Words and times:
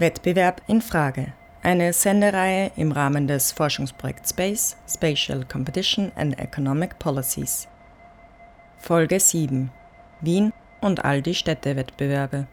Wettbewerb 0.00 0.62
in 0.68 0.80
Frage. 0.80 1.32
Eine 1.60 1.92
Sendereihe 1.92 2.70
im 2.76 2.92
Rahmen 2.92 3.26
des 3.26 3.50
Forschungsprojekts 3.50 4.30
Space, 4.30 4.76
Spatial 4.88 5.44
Competition 5.44 6.12
and 6.14 6.38
Economic 6.38 7.00
Policies. 7.00 7.66
Folge 8.78 9.18
7. 9.18 9.72
Wien 10.20 10.52
und 10.80 11.04
all 11.04 11.20
die 11.20 11.34
Städtewettbewerbe. 11.34 12.46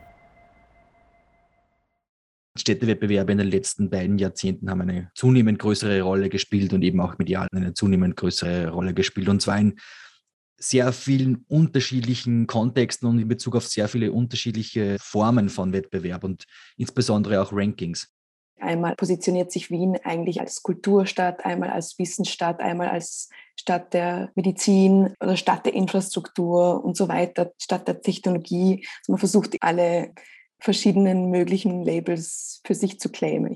Städtewettbewerbe 2.57 3.33
in 3.33 3.37
den 3.37 3.51
letzten 3.51 3.91
beiden 3.91 4.17
Jahrzehnten 4.17 4.69
haben 4.71 4.81
eine 4.81 5.11
zunehmend 5.13 5.59
größere 5.59 6.01
Rolle 6.01 6.29
gespielt 6.29 6.73
und 6.73 6.81
eben 6.81 6.99
auch 6.99 7.19
medial 7.19 7.47
eine 7.53 7.75
zunehmend 7.75 8.15
größere 8.15 8.69
Rolle 8.69 8.95
gespielt. 8.95 9.29
Und 9.29 9.41
zwar 9.41 9.59
in 9.59 9.75
sehr 10.57 10.91
vielen 10.93 11.45
unterschiedlichen 11.47 12.47
Kontexten 12.47 13.07
und 13.07 13.19
in 13.19 13.27
Bezug 13.27 13.55
auf 13.55 13.67
sehr 13.67 13.87
viele 13.87 14.11
unterschiedliche 14.11 14.97
Formen 14.99 15.49
von 15.49 15.73
Wettbewerb 15.73 16.23
und 16.23 16.45
insbesondere 16.77 17.41
auch 17.41 17.51
Rankings. 17.51 18.09
Einmal 18.59 18.95
positioniert 18.95 19.51
sich 19.51 19.69
Wien 19.69 19.97
eigentlich 20.03 20.39
als 20.39 20.63
Kulturstadt, 20.63 21.45
einmal 21.45 21.69
als 21.69 21.99
Wissensstadt, 21.99 22.61
einmal 22.61 22.87
als 22.87 23.29
Stadt 23.59 23.93
der 23.93 24.31
Medizin 24.35 25.13
oder 25.19 25.35
Stadt 25.35 25.65
der 25.65 25.73
Infrastruktur 25.73 26.83
und 26.83 26.95
so 26.95 27.09
weiter, 27.09 27.51
Stadt 27.61 27.87
der 27.87 28.01
Technologie. 28.01 28.85
Also 28.99 29.11
man 29.11 29.19
versucht 29.19 29.57
alle 29.59 30.13
verschiedenen 30.59 31.29
möglichen 31.29 31.83
Labels 31.83 32.61
für 32.65 32.75
sich 32.75 32.99
zu 32.99 33.09
claimen. 33.09 33.55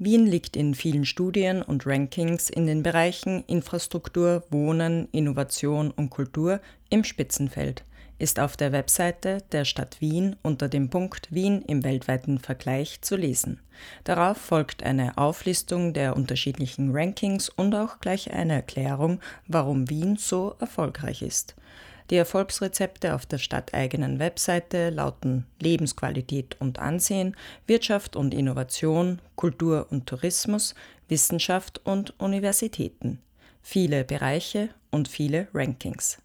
Wien 0.00 0.26
liegt 0.26 0.56
in 0.56 0.76
vielen 0.76 1.04
Studien 1.04 1.60
und 1.60 1.84
Rankings 1.84 2.50
in 2.50 2.66
den 2.66 2.84
Bereichen 2.84 3.42
Infrastruktur, 3.48 4.44
Wohnen, 4.48 5.08
Innovation 5.10 5.90
und 5.90 6.10
Kultur 6.10 6.60
im 6.88 7.02
Spitzenfeld, 7.02 7.82
ist 8.20 8.38
auf 8.38 8.56
der 8.56 8.70
Webseite 8.70 9.42
der 9.50 9.64
Stadt 9.64 10.00
Wien 10.00 10.36
unter 10.42 10.68
dem 10.68 10.88
Punkt 10.88 11.34
Wien 11.34 11.62
im 11.62 11.82
weltweiten 11.82 12.38
Vergleich 12.38 13.00
zu 13.00 13.16
lesen. 13.16 13.58
Darauf 14.04 14.36
folgt 14.36 14.84
eine 14.84 15.18
Auflistung 15.18 15.92
der 15.94 16.14
unterschiedlichen 16.14 16.92
Rankings 16.92 17.48
und 17.48 17.74
auch 17.74 17.98
gleich 17.98 18.32
eine 18.32 18.52
Erklärung, 18.52 19.18
warum 19.48 19.90
Wien 19.90 20.16
so 20.16 20.54
erfolgreich 20.60 21.22
ist. 21.22 21.56
Die 22.10 22.16
Erfolgsrezepte 22.16 23.14
auf 23.14 23.26
der 23.26 23.38
stadteigenen 23.38 24.18
Webseite 24.18 24.90
lauten 24.90 25.46
Lebensqualität 25.60 26.56
und 26.58 26.78
Ansehen, 26.78 27.36
Wirtschaft 27.66 28.16
und 28.16 28.32
Innovation, 28.32 29.20
Kultur 29.36 29.86
und 29.90 30.06
Tourismus, 30.06 30.74
Wissenschaft 31.08 31.80
und 31.84 32.18
Universitäten. 32.18 33.20
Viele 33.62 34.04
Bereiche 34.04 34.70
und 34.90 35.08
viele 35.08 35.48
Rankings. 35.52 36.18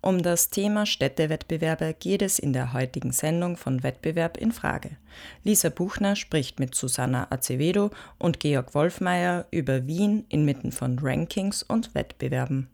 Um 0.00 0.22
das 0.22 0.50
Thema 0.50 0.86
Städtewettbewerbe 0.86 1.94
geht 1.98 2.22
es 2.22 2.38
in 2.38 2.52
der 2.52 2.72
heutigen 2.72 3.12
Sendung 3.12 3.56
von 3.56 3.82
Wettbewerb 3.82 4.36
in 4.36 4.52
Frage. 4.52 4.96
Lisa 5.42 5.70
Buchner 5.70 6.14
spricht 6.14 6.60
mit 6.60 6.74
Susanna 6.74 7.26
Acevedo 7.30 7.90
und 8.18 8.38
Georg 8.38 8.74
Wolfmeier 8.74 9.46
über 9.50 9.86
Wien 9.86 10.24
inmitten 10.28 10.70
von 10.70 10.98
Rankings 11.00 11.62
und 11.62 11.94
Wettbewerben. 11.94 12.70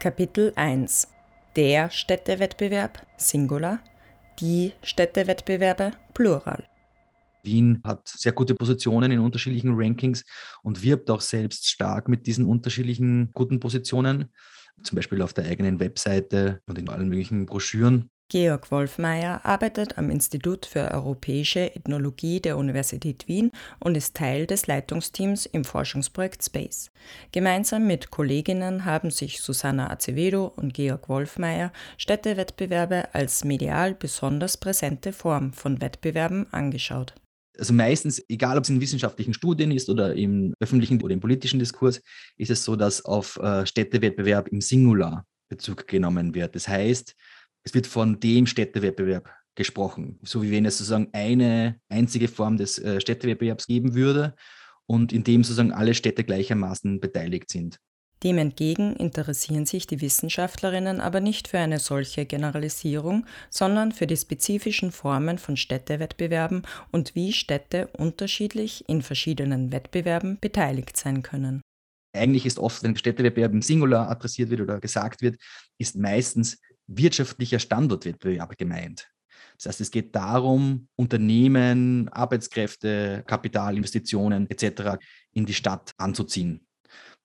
Kapitel 0.00 0.52
1 0.54 1.08
Der 1.56 1.90
Städtewettbewerb 1.90 3.04
Singular, 3.16 3.80
die 4.38 4.72
Städtewettbewerbe 4.80 5.90
Plural. 6.14 6.68
Wien 7.42 7.80
hat 7.82 8.06
sehr 8.06 8.30
gute 8.30 8.54
Positionen 8.54 9.10
in 9.10 9.18
unterschiedlichen 9.18 9.72
Rankings 9.74 10.24
und 10.62 10.84
wirbt 10.84 11.10
auch 11.10 11.20
selbst 11.20 11.68
stark 11.68 12.08
mit 12.08 12.28
diesen 12.28 12.46
unterschiedlichen 12.46 13.32
guten 13.32 13.58
Positionen, 13.58 14.32
zum 14.84 14.94
Beispiel 14.94 15.20
auf 15.20 15.32
der 15.32 15.46
eigenen 15.46 15.80
Webseite 15.80 16.62
und 16.66 16.78
in 16.78 16.88
allen 16.88 17.08
möglichen 17.08 17.46
Broschüren. 17.46 18.08
Georg 18.30 18.70
Wolfmeier 18.70 19.40
arbeitet 19.46 19.96
am 19.96 20.10
Institut 20.10 20.66
für 20.66 20.90
Europäische 20.90 21.74
Ethnologie 21.74 22.40
der 22.40 22.58
Universität 22.58 23.26
Wien 23.26 23.52
und 23.80 23.96
ist 23.96 24.14
Teil 24.14 24.46
des 24.46 24.66
Leitungsteams 24.66 25.46
im 25.46 25.64
Forschungsprojekt 25.64 26.44
Space. 26.44 26.90
Gemeinsam 27.32 27.86
mit 27.86 28.10
Kolleginnen 28.10 28.84
haben 28.84 29.10
sich 29.10 29.40
Susanna 29.40 29.90
Acevedo 29.90 30.52
und 30.56 30.74
Georg 30.74 31.08
Wolfmeier 31.08 31.72
Städtewettbewerbe 31.96 33.14
als 33.14 33.44
medial 33.44 33.94
besonders 33.94 34.58
präsente 34.58 35.14
Form 35.14 35.54
von 35.54 35.80
Wettbewerben 35.80 36.52
angeschaut. 36.52 37.14
Also 37.56 37.72
meistens, 37.72 38.22
egal 38.28 38.58
ob 38.58 38.64
es 38.64 38.70
in 38.70 38.82
wissenschaftlichen 38.82 39.32
Studien 39.32 39.70
ist 39.70 39.88
oder 39.88 40.14
im 40.14 40.52
öffentlichen 40.60 41.00
oder 41.00 41.14
im 41.14 41.20
politischen 41.20 41.60
Diskurs, 41.60 42.02
ist 42.36 42.50
es 42.50 42.62
so, 42.62 42.76
dass 42.76 43.06
auf 43.06 43.38
äh, 43.38 43.64
Städtewettbewerb 43.64 44.48
im 44.48 44.60
Singular 44.60 45.24
Bezug 45.48 45.86
genommen 45.86 46.34
wird. 46.34 46.54
Das 46.54 46.68
heißt, 46.68 47.16
es 47.68 47.74
wird 47.74 47.86
von 47.86 48.18
dem 48.18 48.46
Städtewettbewerb 48.46 49.30
gesprochen, 49.54 50.18
so 50.22 50.42
wie 50.42 50.50
wenn 50.50 50.64
es 50.64 50.78
sozusagen 50.78 51.08
eine 51.12 51.78
einzige 51.90 52.26
Form 52.26 52.56
des 52.56 52.78
äh, 52.78 52.98
Städtewettbewerbs 52.98 53.66
geben 53.66 53.94
würde 53.94 54.34
und 54.86 55.12
in 55.12 55.22
dem 55.22 55.44
sozusagen 55.44 55.72
alle 55.72 55.92
Städte 55.92 56.24
gleichermaßen 56.24 56.98
beteiligt 56.98 57.50
sind. 57.50 57.78
Dem 58.22 58.38
entgegen 58.38 58.96
interessieren 58.96 59.66
sich 59.66 59.86
die 59.86 60.00
Wissenschaftlerinnen 60.00 61.02
aber 61.02 61.20
nicht 61.20 61.46
für 61.46 61.58
eine 61.58 61.78
solche 61.78 62.24
Generalisierung, 62.24 63.26
sondern 63.50 63.92
für 63.92 64.06
die 64.06 64.16
spezifischen 64.16 64.90
Formen 64.90 65.36
von 65.36 65.58
Städtewettbewerben 65.58 66.62
und 66.90 67.14
wie 67.14 67.34
Städte 67.34 67.88
unterschiedlich 67.88 68.88
in 68.88 69.02
verschiedenen 69.02 69.72
Wettbewerben 69.72 70.38
beteiligt 70.40 70.96
sein 70.96 71.22
können. 71.22 71.60
Eigentlich 72.16 72.46
ist 72.46 72.58
oft, 72.58 72.82
wenn 72.82 72.96
Städtewettbewerb 72.96 73.52
im 73.52 73.60
Singular 73.60 74.08
adressiert 74.08 74.48
wird 74.48 74.62
oder 74.62 74.80
gesagt 74.80 75.20
wird, 75.20 75.36
ist 75.76 75.96
meistens 75.96 76.56
wirtschaftlicher 76.88 77.58
Standortwettbewerb 77.58 78.56
gemeint. 78.58 79.08
Das 79.56 79.66
heißt, 79.66 79.80
es 79.80 79.90
geht 79.90 80.14
darum, 80.14 80.88
Unternehmen, 80.96 82.08
Arbeitskräfte, 82.08 83.24
Kapitalinvestitionen 83.26 84.50
etc. 84.50 84.98
in 85.32 85.46
die 85.46 85.54
Stadt 85.54 85.92
anzuziehen. 85.96 86.66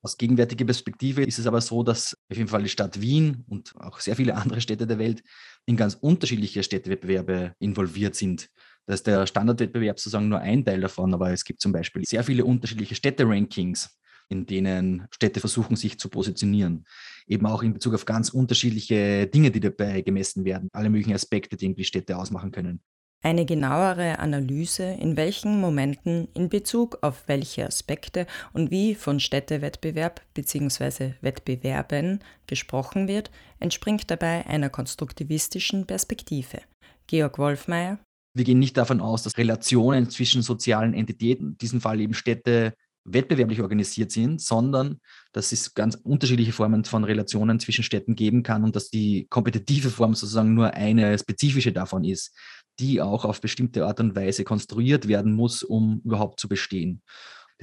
Aus 0.02 0.18
gegenwärtiger 0.18 0.66
Perspektive 0.66 1.24
ist 1.24 1.40
es 1.40 1.48
aber 1.48 1.62
so, 1.62 1.82
dass 1.82 2.18
auf 2.30 2.38
jeden 2.38 2.50
Fall 2.50 2.64
die 2.64 2.70
Stadt 2.70 3.00
Wien 3.00 3.46
und 3.48 3.74
auch 3.78 4.00
sehr 4.02 4.18
viele 4.18 4.36
andere 4.36 4.60
Städte 4.60 4.86
der 4.86 5.00
Welt 5.00 5.24
in 5.66 5.78
ganz 5.78 5.96
unterschiedliche 5.96 6.62
Städtewettbewerbe 6.62 7.54
involviert 7.60 8.16
sind. 8.16 8.50
Da 8.86 8.96
ist 8.96 9.08
der 9.08 9.26
Standardwettbewerb 9.26 9.98
sozusagen 9.98 10.28
nur 10.28 10.40
ein 10.40 10.66
Teil 10.66 10.82
davon, 10.82 11.14
aber 11.14 11.32
es 11.32 11.46
gibt 11.46 11.62
zum 11.62 11.72
Beispiel 11.72 12.04
sehr 12.06 12.24
viele 12.24 12.44
unterschiedliche 12.44 12.96
Städte-Rankings, 12.96 13.98
in 14.30 14.46
denen 14.46 15.08
Städte 15.12 15.40
versuchen, 15.40 15.76
sich 15.76 16.00
zu 16.00 16.10
positionieren. 16.10 16.86
Eben 17.28 17.46
auch 17.46 17.64
in 17.64 17.74
Bezug 17.74 17.94
auf 17.94 18.06
ganz 18.06 18.30
unterschiedliche 18.30 19.28
Dinge, 19.28 19.52
die 19.52 19.60
dabei 19.60 20.02
gemessen 20.02 20.46
werden, 20.46 20.70
alle 20.74 20.90
möglichen 20.90 21.14
Aspekte, 21.14 21.56
die 21.56 21.66
irgendwie 21.66 21.84
Städte 21.84 22.18
ausmachen 22.18 22.52
können. 22.52 22.82
Eine 23.26 23.46
genauere 23.46 24.20
Analyse, 24.20 24.84
in 24.84 25.16
welchen 25.16 25.62
Momenten, 25.62 26.28
in 26.34 26.50
Bezug 26.50 26.98
auf 27.02 27.24
welche 27.28 27.66
Aspekte 27.66 28.28
und 28.52 28.70
wie 28.70 28.96
von 28.96 29.22
Städtewettbewerb 29.22 30.22
bzw. 30.34 31.14
Wettbewerben 31.22 32.20
gesprochen 32.48 33.08
wird, 33.08 33.32
entspringt 33.62 34.12
dabei 34.12 34.46
einer 34.46 34.70
konstruktivistischen 34.70 35.88
Perspektive. 35.88 36.60
Georg 37.08 37.38
Wolfmeier. 37.38 37.98
Wir 38.36 38.44
gehen 38.44 38.60
nicht 38.60 38.76
davon 38.76 39.00
aus, 39.00 39.24
dass 39.24 39.38
Relationen 39.38 40.10
zwischen 40.10 40.42
sozialen 40.42 40.94
Entitäten, 40.94 41.52
in 41.52 41.58
diesem 41.60 41.80
Fall 41.80 42.02
eben 42.02 42.14
Städte, 42.14 42.74
wettbewerblich 43.06 43.62
organisiert 43.62 44.12
sind, 44.12 44.42
sondern 44.42 45.00
dass 45.32 45.52
es 45.52 45.74
ganz 45.74 45.96
unterschiedliche 45.96 46.54
Formen 46.54 46.86
von 46.86 47.04
Relationen 47.04 47.60
zwischen 47.60 47.84
Städten 47.84 48.16
geben 48.16 48.44
kann 48.44 48.64
und 48.64 48.76
dass 48.76 48.90
die 48.90 49.28
kompetitive 49.30 49.90
Form 49.90 50.16
sozusagen 50.16 50.54
nur 50.54 50.74
eine 50.74 51.18
spezifische 51.18 51.74
davon 51.74 52.04
ist, 52.04 52.36
die 52.80 53.02
auch 53.02 53.26
auf 53.26 53.42
bestimmte 53.42 53.86
Art 53.86 54.00
und 54.00 54.16
Weise 54.16 54.44
konstruiert 54.44 55.08
werden 55.08 55.34
muss, 55.34 55.64
um 55.64 56.02
überhaupt 56.04 56.40
zu 56.40 56.48
bestehen. 56.48 57.02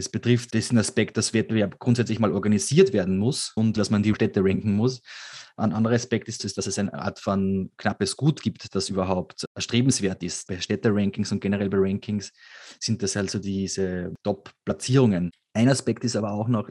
Das 0.01 0.09
betrifft 0.09 0.55
diesen 0.55 0.79
Aspekt, 0.79 1.19
dass 1.19 1.35
Wettbewerb 1.35 1.79
grundsätzlich 1.79 2.19
mal 2.19 2.33
organisiert 2.33 2.95
werden 2.95 3.19
muss 3.19 3.53
und 3.55 3.77
dass 3.77 3.91
man 3.91 4.03
die 4.03 4.15
Städte 4.15 4.43
ranken 4.43 4.73
muss. 4.75 5.03
Ein 5.59 5.75
anderer 5.75 5.95
Aspekt 5.95 6.27
ist, 6.27 6.57
dass 6.57 6.67
es 6.67 6.79
eine 6.79 6.95
Art 6.95 7.19
von 7.19 7.71
knappes 7.77 8.17
Gut 8.17 8.41
gibt, 8.41 8.75
das 8.75 8.89
überhaupt 8.89 9.45
erstrebenswert 9.55 10.23
ist. 10.23 10.49
Bei 10.49 10.59
Städte-Rankings 10.59 11.33
und 11.33 11.41
generell 11.41 11.69
bei 11.69 11.77
Rankings 11.79 12.33
sind 12.79 13.03
das 13.03 13.15
also 13.15 13.39
diese 13.41 14.15
Top-Platzierungen. 14.23 15.33
Ein 15.53 15.69
Aspekt 15.69 16.03
ist 16.03 16.17
aber 16.17 16.31
auch 16.31 16.49
noch, 16.49 16.67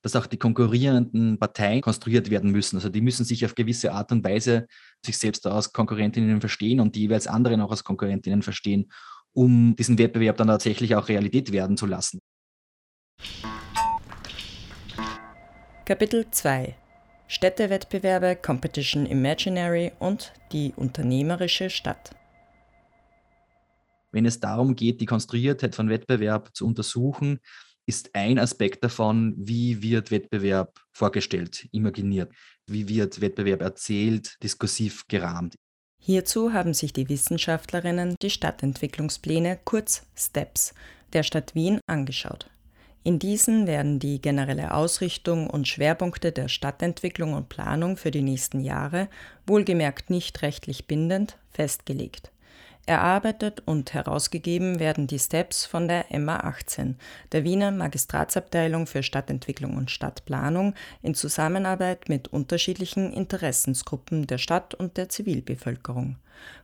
dass 0.00 0.16
auch 0.16 0.24
die 0.24 0.38
konkurrierenden 0.38 1.38
Parteien 1.38 1.82
konstruiert 1.82 2.30
werden 2.30 2.50
müssen. 2.50 2.76
Also 2.76 2.88
die 2.88 3.02
müssen 3.02 3.26
sich 3.26 3.44
auf 3.44 3.54
gewisse 3.54 3.92
Art 3.92 4.10
und 4.10 4.24
Weise 4.24 4.68
sich 5.04 5.18
selbst 5.18 5.46
als 5.46 5.74
Konkurrentinnen 5.74 6.40
verstehen 6.40 6.80
und 6.80 6.96
die 6.96 7.00
jeweils 7.00 7.26
anderen 7.26 7.60
auch 7.60 7.72
als 7.72 7.84
Konkurrentinnen 7.84 8.40
verstehen, 8.40 8.90
um 9.34 9.76
diesen 9.76 9.98
Wettbewerb 9.98 10.38
dann 10.38 10.48
tatsächlich 10.48 10.96
auch 10.96 11.10
Realität 11.10 11.52
werden 11.52 11.76
zu 11.76 11.84
lassen. 11.84 12.20
Kapitel 15.84 16.30
2 16.30 16.76
Städtewettbewerbe, 17.26 18.36
Competition 18.36 19.06
Imaginary 19.06 19.92
und 19.98 20.32
die 20.52 20.72
unternehmerische 20.74 21.70
Stadt. 21.70 22.10
Wenn 24.12 24.26
es 24.26 24.40
darum 24.40 24.74
geht, 24.74 25.00
die 25.00 25.06
Konstruiertheit 25.06 25.74
von 25.76 25.88
Wettbewerb 25.88 26.50
zu 26.54 26.66
untersuchen, 26.66 27.38
ist 27.86 28.14
ein 28.14 28.38
Aspekt 28.38 28.84
davon, 28.84 29.34
wie 29.36 29.82
wird 29.82 30.10
Wettbewerb 30.10 30.80
vorgestellt, 30.92 31.68
imaginiert, 31.72 32.32
wie 32.66 32.88
wird 32.88 33.20
Wettbewerb 33.20 33.62
erzählt, 33.62 34.36
diskursiv 34.42 35.06
gerahmt. 35.08 35.54
Hierzu 35.98 36.52
haben 36.52 36.72
sich 36.72 36.92
die 36.92 37.08
Wissenschaftlerinnen 37.08 38.16
die 38.22 38.30
Stadtentwicklungspläne 38.30 39.58
kurz 39.64 40.06
STEPS 40.16 40.74
der 41.12 41.22
Stadt 41.22 41.54
Wien 41.54 41.80
angeschaut. 41.86 42.50
In 43.02 43.18
diesen 43.18 43.66
werden 43.66 43.98
die 43.98 44.20
generelle 44.20 44.74
Ausrichtung 44.74 45.48
und 45.48 45.66
Schwerpunkte 45.66 46.32
der 46.32 46.48
Stadtentwicklung 46.48 47.32
und 47.32 47.48
Planung 47.48 47.96
für 47.96 48.10
die 48.10 48.20
nächsten 48.20 48.60
Jahre, 48.60 49.08
wohlgemerkt 49.46 50.10
nicht 50.10 50.42
rechtlich 50.42 50.86
bindend, 50.86 51.38
festgelegt. 51.50 52.30
Erarbeitet 52.86 53.62
und 53.66 53.94
herausgegeben 53.94 54.80
werden 54.80 55.06
die 55.06 55.18
Steps 55.18 55.64
von 55.64 55.86
der 55.86 56.06
MA 56.18 56.40
18, 56.40 56.96
der 57.30 57.44
Wiener 57.44 57.70
Magistratsabteilung 57.70 58.86
für 58.86 59.02
Stadtentwicklung 59.02 59.76
und 59.76 59.90
Stadtplanung, 59.90 60.74
in 61.02 61.14
Zusammenarbeit 61.14 62.08
mit 62.08 62.28
unterschiedlichen 62.28 63.12
Interessensgruppen 63.12 64.26
der 64.26 64.38
Stadt 64.38 64.74
und 64.74 64.96
der 64.96 65.08
Zivilbevölkerung. 65.08 66.16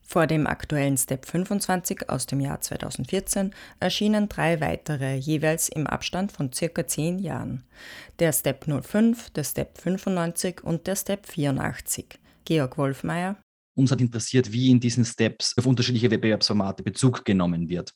Vor 0.03 0.27
dem 0.27 0.47
aktuellen 0.47 0.97
Step 0.97 1.27
25 1.27 2.09
aus 2.09 2.27
dem 2.27 2.41
Jahr 2.41 2.61
2014 2.61 3.55
erschienen 3.79 4.29
drei 4.29 4.61
weitere, 4.61 5.17
jeweils 5.17 5.69
im 5.69 5.87
Abstand 5.87 6.33
von 6.33 6.53
circa 6.53 6.87
zehn 6.87 7.19
Jahren. 7.19 7.65
Der 8.19 8.33
Step 8.33 8.65
05, 8.65 9.31
der 9.31 9.45
Step 9.45 9.79
95 9.79 10.65
und 10.65 10.87
der 10.87 10.97
Step 10.97 11.27
84. 11.27 12.19
Georg 12.45 12.79
Wolfmeier 12.79 13.37
uns 13.77 13.91
hat 13.91 14.01
interessiert, 14.01 14.53
wie 14.53 14.71
in 14.71 14.81
diesen 14.81 15.05
Steps 15.05 15.57
auf 15.57 15.67
unterschiedliche 15.67 16.11
Wettbewerbsformate 16.11 16.83
Bezug 16.83 17.25
genommen 17.25 17.69
wird. 17.69 17.93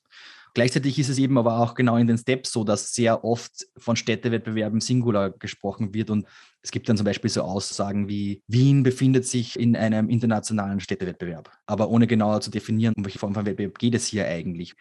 Gleichzeitig 0.53 0.99
ist 0.99 1.09
es 1.09 1.19
eben 1.19 1.39
aber 1.39 1.61
auch 1.61 1.75
genau 1.75 1.97
in 1.97 2.09
den 2.09 2.19
Steps 2.19 2.53
so, 2.53 2.65
dass 2.65 2.93
sehr 2.93 3.25
oft 3.25 3.67
von 3.77 3.95
Städtewettbewerben 3.95 4.81
Singular 4.81 5.31
gesprochen 5.31 5.95
wird. 5.95 6.11
Und 6.11 6.27
es 6.63 6.73
gibt 6.73 6.89
dann 6.89 6.97
zum 6.97 7.05
Beispiel 7.05 7.31
so 7.31 7.43
Aussagen 7.43 8.09
wie, 8.09 8.43
Wien 8.49 8.83
befindet 8.83 9.27
sich 9.27 9.59
in 9.59 9.77
einem 9.77 10.09
internationalen 10.09 10.81
Städtewettbewerb, 10.81 11.53
aber 11.67 11.89
ohne 11.89 12.07
genauer 12.07 12.41
zu 12.41 12.51
definieren, 12.51 12.95
um 12.97 13.05
welche 13.05 13.21
Form 13.21 13.35
von 13.35 13.47
Wettbewerb 13.47 13.79
geht 13.79 13.95
es 13.95 14.07
hier 14.07 14.27
eigentlich. 14.27 14.75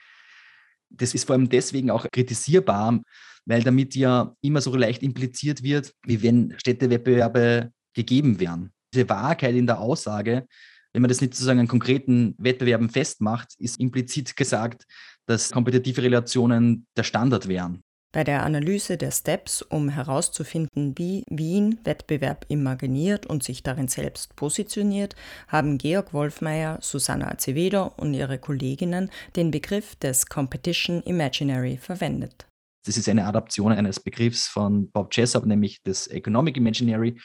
Das 0.89 1.13
ist 1.13 1.25
vor 1.25 1.35
allem 1.35 1.49
deswegen 1.49 1.91
auch 1.91 2.07
kritisierbar, 2.11 2.99
weil 3.45 3.61
damit 3.61 3.95
ja 3.95 4.35
immer 4.41 4.61
so 4.61 4.75
leicht 4.75 5.03
impliziert 5.03 5.61
wird, 5.61 5.93
wie 6.03 6.23
wenn 6.23 6.55
Städtewettbewerbe 6.57 7.71
gegeben 7.93 8.39
wären. 8.39 8.71
Diese 8.91 9.07
Wahrheit 9.07 9.53
in 9.53 9.67
der 9.67 9.79
Aussage 9.79 10.47
wenn 10.93 11.01
man 11.01 11.09
das 11.09 11.21
nicht 11.21 11.33
sozusagen 11.33 11.59
an 11.59 11.67
konkreten 11.67 12.35
Wettbewerben 12.37 12.89
festmacht, 12.89 13.53
ist 13.59 13.79
implizit 13.79 14.35
gesagt, 14.35 14.85
dass 15.25 15.51
kompetitive 15.51 16.01
Relationen 16.01 16.87
der 16.97 17.03
Standard 17.03 17.47
wären. 17.47 17.81
Bei 18.11 18.23
der 18.23 18.43
Analyse 18.43 18.97
der 18.97 19.11
Steps, 19.11 19.61
um 19.61 19.87
herauszufinden, 19.87 20.97
wie 20.97 21.23
Wien 21.29 21.79
Wettbewerb 21.83 22.43
imaginiert 22.49 23.27
und 23.27 23.43
sich 23.43 23.61
darin 23.61 23.87
selbst 23.87 24.35
positioniert, 24.35 25.15
haben 25.47 25.77
Georg 25.77 26.11
Wolfmeier, 26.11 26.79
Susanna 26.81 27.29
Acevedo 27.29 27.93
und 27.97 28.15
ihre 28.15 28.39
Kolleginnen 28.39 29.11
den 29.35 29.51
Begriff 29.51 29.95
des 29.95 30.25
Competition 30.25 31.03
Imaginary 31.03 31.77
verwendet. 31.77 32.47
Das 32.83 32.97
ist 32.97 33.07
eine 33.07 33.25
Adaption 33.25 33.73
eines 33.73 33.99
Begriffs 33.99 34.47
von 34.47 34.89
Bob 34.89 35.15
Jessop, 35.15 35.45
nämlich 35.45 35.83
des 35.83 36.07
Economic 36.07 36.57
Imaginary, 36.57 37.19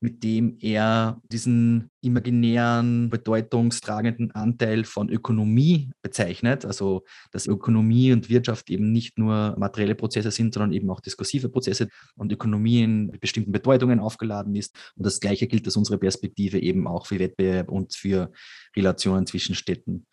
mit 0.00 0.22
dem 0.22 0.56
er 0.60 1.20
diesen 1.30 1.90
imaginären, 2.00 3.10
bedeutungstragenden 3.10 4.30
Anteil 4.30 4.84
von 4.84 5.08
Ökonomie 5.08 5.90
bezeichnet. 6.02 6.64
Also, 6.64 7.04
dass 7.32 7.46
Ökonomie 7.46 8.12
und 8.12 8.28
Wirtschaft 8.28 8.70
eben 8.70 8.92
nicht 8.92 9.18
nur 9.18 9.56
materielle 9.58 9.96
Prozesse 9.96 10.30
sind, 10.30 10.54
sondern 10.54 10.72
eben 10.72 10.88
auch 10.90 11.00
diskursive 11.00 11.48
Prozesse 11.48 11.88
und 12.16 12.32
Ökonomie 12.32 12.82
in 12.82 13.10
bestimmten 13.20 13.50
Bedeutungen 13.50 13.98
aufgeladen 13.98 14.54
ist. 14.54 14.76
Und 14.96 15.04
das 15.04 15.18
Gleiche 15.18 15.48
gilt 15.48 15.66
aus 15.66 15.76
unserer 15.76 15.98
Perspektive 15.98 16.60
eben 16.60 16.86
auch 16.86 17.06
für 17.06 17.18
Wettbewerb 17.18 17.68
und 17.68 17.94
für 17.94 18.30
Relationen 18.76 19.26
zwischen 19.26 19.56
Städten. 19.56 20.06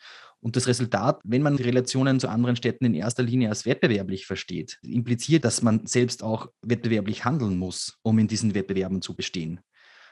Und 0.45 0.55
das 0.55 0.67
Resultat, 0.67 1.21
wenn 1.23 1.41
man 1.41 1.57
die 1.57 1.63
Relationen 1.63 2.19
zu 2.19 2.27
anderen 2.27 2.55
Städten 2.55 2.85
in 2.85 2.93
erster 2.93 3.23
Linie 3.23 3.49
als 3.49 3.65
wettbewerblich 3.65 4.27
versteht, 4.27 4.77
impliziert, 4.83 5.43
dass 5.43 5.63
man 5.63 5.87
selbst 5.87 6.21
auch 6.21 6.49
wettbewerblich 6.61 7.25
handeln 7.25 7.57
muss, 7.57 7.97
um 8.03 8.19
in 8.19 8.27
diesen 8.27 8.53
Wettbewerben 8.53 9.01
zu 9.01 9.15
bestehen. 9.15 9.59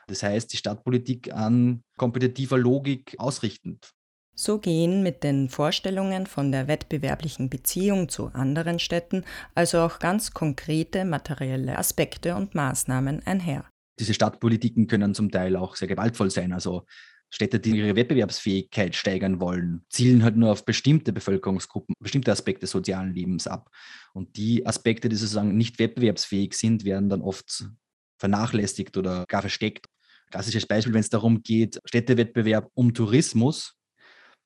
Das 0.08 0.24
heißt, 0.24 0.52
die 0.54 0.58
Stadtpolitik 0.58 1.34
an 1.34 1.84
kompetitiver 1.98 2.58
Logik 2.58 3.16
ausrichtend. 3.18 3.94
So 4.36 4.58
gehen 4.58 5.04
mit 5.04 5.24
den 5.24 5.48
Vorstellungen 5.48 6.26
von 6.26 6.52
der 6.52 6.68
wettbewerblichen 6.68 7.50
Beziehung 7.50 8.10
zu 8.10 8.28
anderen 8.34 8.80
Städten 8.80 9.24
also 9.54 9.80
auch 9.82 10.00
ganz 10.00 10.32
konkrete 10.32 11.06
materielle 11.06 11.78
Aspekte 11.78 12.36
und 12.36 12.56
Maßnahmen 12.56 13.26
einher. 13.28 13.66
Diese 14.00 14.16
Stadtpolitiken 14.16 14.88
können 14.88 15.14
zum 15.14 15.30
Teil 15.30 15.56
auch 15.56 15.76
sehr 15.76 15.88
gewaltvoll 15.88 16.32
sein. 16.32 16.52
Also 16.52 16.84
Städte, 17.30 17.60
die 17.60 17.78
ihre 17.78 17.96
Wettbewerbsfähigkeit 17.96 18.96
steigern 18.96 19.40
wollen, 19.40 19.86
zielen 19.90 20.24
halt 20.24 20.36
nur 20.36 20.52
auf 20.52 20.66
bestimmte 20.66 21.14
Bevölkerungsgruppen, 21.14 21.94
bestimmte 22.00 22.32
Aspekte 22.32 22.66
sozialen 22.66 23.14
Lebens 23.14 23.46
ab. 23.46 23.70
Und 24.14 24.38
die 24.38 24.66
Aspekte, 24.66 25.10
die 25.10 25.16
sozusagen 25.16 25.58
nicht 25.58 25.78
wettbewerbsfähig 25.80 26.54
sind, 26.54 26.86
werden 26.86 27.10
dann 27.10 27.22
oft 27.22 27.66
vernachlässigt 28.18 28.98
oder 28.98 29.26
gar 29.28 29.42
versteckt. 29.42 29.86
Klassisches 30.34 30.66
Beispiel, 30.66 30.96
wenn 30.96 31.02
es 31.02 31.12
darum 31.12 31.44
geht, 31.44 31.80
Städtewettbewerb 31.86 32.72
um 32.74 32.92
Tourismus, 32.92 33.76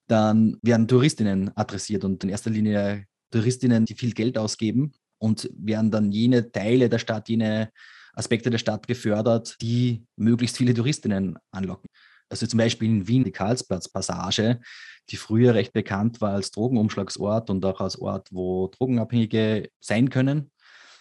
dann 0.06 0.58
werden 0.60 0.86
Touristinnen 0.86 1.50
adressiert 1.56 2.04
und 2.04 2.22
in 2.22 2.28
erster 2.28 2.50
Linie 2.50 3.06
Touristinnen, 3.30 3.86
die 3.86 3.94
viel 3.94 4.12
Geld 4.12 4.36
ausgeben 4.36 4.92
und 5.16 5.48
werden 5.56 5.90
dann 5.90 6.12
jene 6.12 6.52
Teile 6.52 6.90
der 6.90 6.98
Stadt, 6.98 7.30
jene 7.30 7.70
Aspekte 8.12 8.50
der 8.50 8.58
Stadt 8.58 8.86
gefördert, 8.86 9.56
die 9.62 10.04
möglichst 10.16 10.58
viele 10.58 10.74
Touristinnen 10.74 11.38
anlocken. 11.52 11.88
Also 12.28 12.46
zum 12.46 12.58
Beispiel 12.58 12.90
in 12.90 13.08
Wien 13.08 13.24
die 13.24 13.32
Karlsplatz-Passage, 13.32 14.60
die 15.08 15.16
früher 15.16 15.54
recht 15.54 15.72
bekannt 15.72 16.20
war 16.20 16.32
als 16.32 16.50
Drogenumschlagsort 16.50 17.48
und 17.48 17.64
auch 17.64 17.80
als 17.80 17.98
Ort, 17.98 18.28
wo 18.30 18.66
Drogenabhängige 18.66 19.70
sein 19.80 20.10
können. 20.10 20.50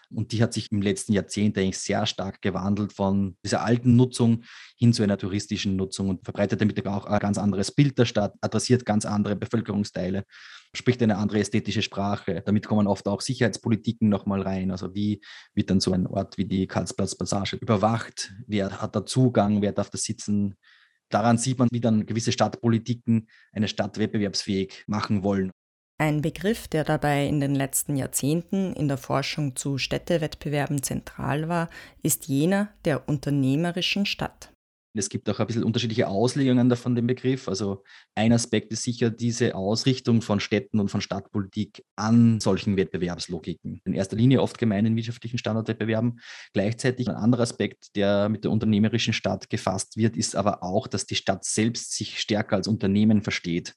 Und 0.09 0.31
die 0.31 0.42
hat 0.42 0.54
sich 0.54 0.71
im 0.71 0.81
letzten 0.81 1.13
Jahrzehnt 1.13 1.57
eigentlich 1.57 1.80
sehr 1.80 2.06
stark 2.06 2.42
gewandelt 2.42 2.94
von 2.94 3.36
dieser 3.44 3.63
alten 3.63 3.95
Nutzung 3.95 4.44
hin 4.77 4.94
zu 4.94 5.04
einer 5.04 5.18
touristischen 5.18 5.75
Nutzung 5.75 6.09
und 6.09 6.24
verbreitet 6.24 6.62
damit 6.62 6.86
auch 6.88 7.06
ein 7.06 7.19
ganz 7.19 7.38
anderes 7.38 7.71
Bild 7.71 7.98
der 7.98 8.06
Stadt, 8.06 8.33
adressiert 8.42 8.86
ganz 8.86 9.06
andere 9.06 9.36
Bevölkerungsteile, 9.36 10.24
spricht 10.74 11.01
eine 11.04 11.18
andere 11.18 11.39
ästhetische 11.39 11.81
Sprache. 11.81 12.42
Damit 12.45 12.68
kommen 12.68 12.88
oft 12.88 13.07
auch 13.07 13.21
Sicherheitspolitiken 13.21 14.07
nochmal 14.07 14.42
rein. 14.42 14.71
Also 14.71 14.94
wie 14.95 15.21
wird 15.54 15.69
dann 15.69 15.80
so 15.80 15.92
ein 15.92 16.07
Ort 16.07 16.38
wie 16.38 16.45
die 16.45 16.68
Karlsplatz-Passage 16.68 17.57
überwacht? 17.57 18.33
Wer 18.48 18.81
hat 18.81 18.95
da 18.95 19.06
Zugang? 19.06 19.61
Wer 19.61 19.73
darf 19.73 19.90
da 19.90 19.97
sitzen? 19.97 20.56
Daran 21.09 21.37
sieht 21.37 21.57
man, 21.57 21.69
wie 21.71 21.80
dann 21.80 22.06
gewisse 22.06 22.31
Stadtpolitiken 22.31 23.30
eine 23.52 23.68
Stadt 23.68 23.97
wettbewerbsfähig 23.97 24.83
machen 24.87 25.23
wollen. 25.23 25.52
Ein 25.99 26.21
Begriff, 26.21 26.68
der 26.68 26.83
dabei 26.83 27.25
in 27.25 27.39
den 27.39 27.56
letzten 27.56 27.95
Jahrzehnten 27.95 28.73
in 28.73 28.87
der 28.87 28.99
Forschung 28.99 29.56
zu 29.56 29.80
Städtewettbewerben 29.80 30.83
zentral 30.83 31.49
war, 31.49 31.69
ist 32.04 32.27
jener 32.27 32.69
der 32.85 33.09
unternehmerischen 33.09 34.06
Stadt. 34.06 34.51
Es 34.95 35.09
gibt 35.09 35.30
auch 35.30 35.39
ein 35.39 35.47
bisschen 35.47 35.63
unterschiedliche 35.63 36.07
Auslegungen 36.07 36.69
davon 36.69 36.95
dem 36.95 37.07
Begriff. 37.07 37.47
Also 37.47 37.83
ein 38.16 38.31
Aspekt 38.31 38.71
ist 38.71 38.83
sicher 38.83 39.09
diese 39.09 39.56
Ausrichtung 39.56 40.21
von 40.21 40.39
Städten 40.39 40.80
und 40.80 40.89
von 40.89 41.01
Stadtpolitik 41.01 41.83
an 41.95 42.39
solchen 42.39 42.77
Wettbewerbslogiken. 42.77 43.81
In 43.85 43.94
erster 43.94 44.16
Linie 44.16 44.42
oft 44.42 44.57
gemein 44.57 44.85
in 44.85 44.95
wirtschaftlichen 44.95 45.37
Standardwettbewerben. 45.37 46.19
Gleichzeitig 46.54 47.09
ein 47.09 47.16
anderer 47.16 47.44
Aspekt, 47.44 47.95
der 47.95 48.30
mit 48.30 48.44
der 48.44 48.51
unternehmerischen 48.51 49.13
Stadt 49.13 49.49
gefasst 49.49 49.97
wird, 49.97 50.16
ist 50.16 50.35
aber 50.35 50.63
auch, 50.63 50.87
dass 50.87 51.06
die 51.06 51.16
Stadt 51.16 51.44
selbst 51.44 51.94
sich 51.94 52.19
stärker 52.19 52.56
als 52.56 52.68
Unternehmen 52.68 53.21
versteht. 53.21 53.73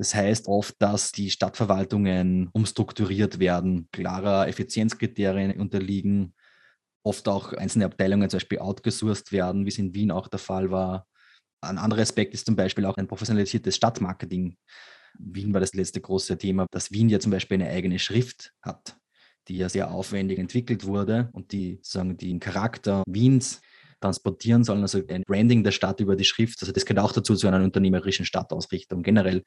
Das 0.00 0.14
heißt 0.14 0.48
oft, 0.48 0.76
dass 0.78 1.12
die 1.12 1.28
Stadtverwaltungen 1.28 2.48
umstrukturiert 2.54 3.38
werden, 3.38 3.86
klarer 3.92 4.48
Effizienzkriterien 4.48 5.60
unterliegen, 5.60 6.32
oft 7.02 7.28
auch 7.28 7.52
einzelne 7.52 7.84
Abteilungen 7.84 8.30
zum 8.30 8.38
Beispiel 8.38 8.60
outgesourced 8.60 9.30
werden, 9.30 9.66
wie 9.66 9.68
es 9.68 9.76
in 9.76 9.92
Wien 9.94 10.10
auch 10.10 10.28
der 10.28 10.38
Fall 10.38 10.70
war. 10.70 11.06
Ein 11.60 11.76
anderer 11.76 12.00
Aspekt 12.00 12.32
ist 12.32 12.46
zum 12.46 12.56
Beispiel 12.56 12.86
auch 12.86 12.96
ein 12.96 13.08
professionalisiertes 13.08 13.76
Stadtmarketing. 13.76 14.56
Wien 15.18 15.52
war 15.52 15.60
das 15.60 15.74
letzte 15.74 16.00
große 16.00 16.38
Thema, 16.38 16.64
dass 16.70 16.90
Wien 16.90 17.10
ja 17.10 17.20
zum 17.20 17.32
Beispiel 17.32 17.56
eine 17.60 17.68
eigene 17.68 17.98
Schrift 17.98 18.54
hat, 18.62 18.96
die 19.48 19.58
ja 19.58 19.68
sehr 19.68 19.90
aufwendig 19.90 20.38
entwickelt 20.38 20.86
wurde 20.86 21.28
und 21.34 21.52
die 21.52 21.78
sagen 21.82 22.16
den 22.16 22.40
Charakter 22.40 23.02
Wiens 23.06 23.60
transportieren 24.00 24.64
sollen, 24.64 24.82
also 24.82 25.00
ein 25.08 25.22
Branding 25.26 25.64
der 25.64 25.72
Stadt 25.72 26.00
über 26.00 26.16
die 26.16 26.24
Schrift. 26.24 26.58
Also 26.62 26.72
das 26.72 26.84
gehört 26.84 27.04
auch 27.04 27.12
dazu 27.12 27.34
zu 27.34 27.46
einer 27.46 27.62
unternehmerischen 27.62 28.24
Stadtausrichtung 28.24 29.02
generell, 29.02 29.42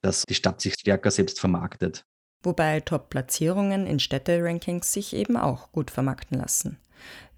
dass 0.00 0.24
die 0.24 0.34
Stadt 0.34 0.60
sich 0.60 0.74
stärker 0.74 1.10
selbst 1.10 1.40
vermarktet. 1.40 2.04
Wobei 2.42 2.80
Top-Platzierungen 2.80 3.86
in 3.86 3.98
Städte-Rankings 3.98 4.92
sich 4.92 5.14
eben 5.14 5.36
auch 5.36 5.72
gut 5.72 5.90
vermarkten 5.90 6.38
lassen. 6.38 6.78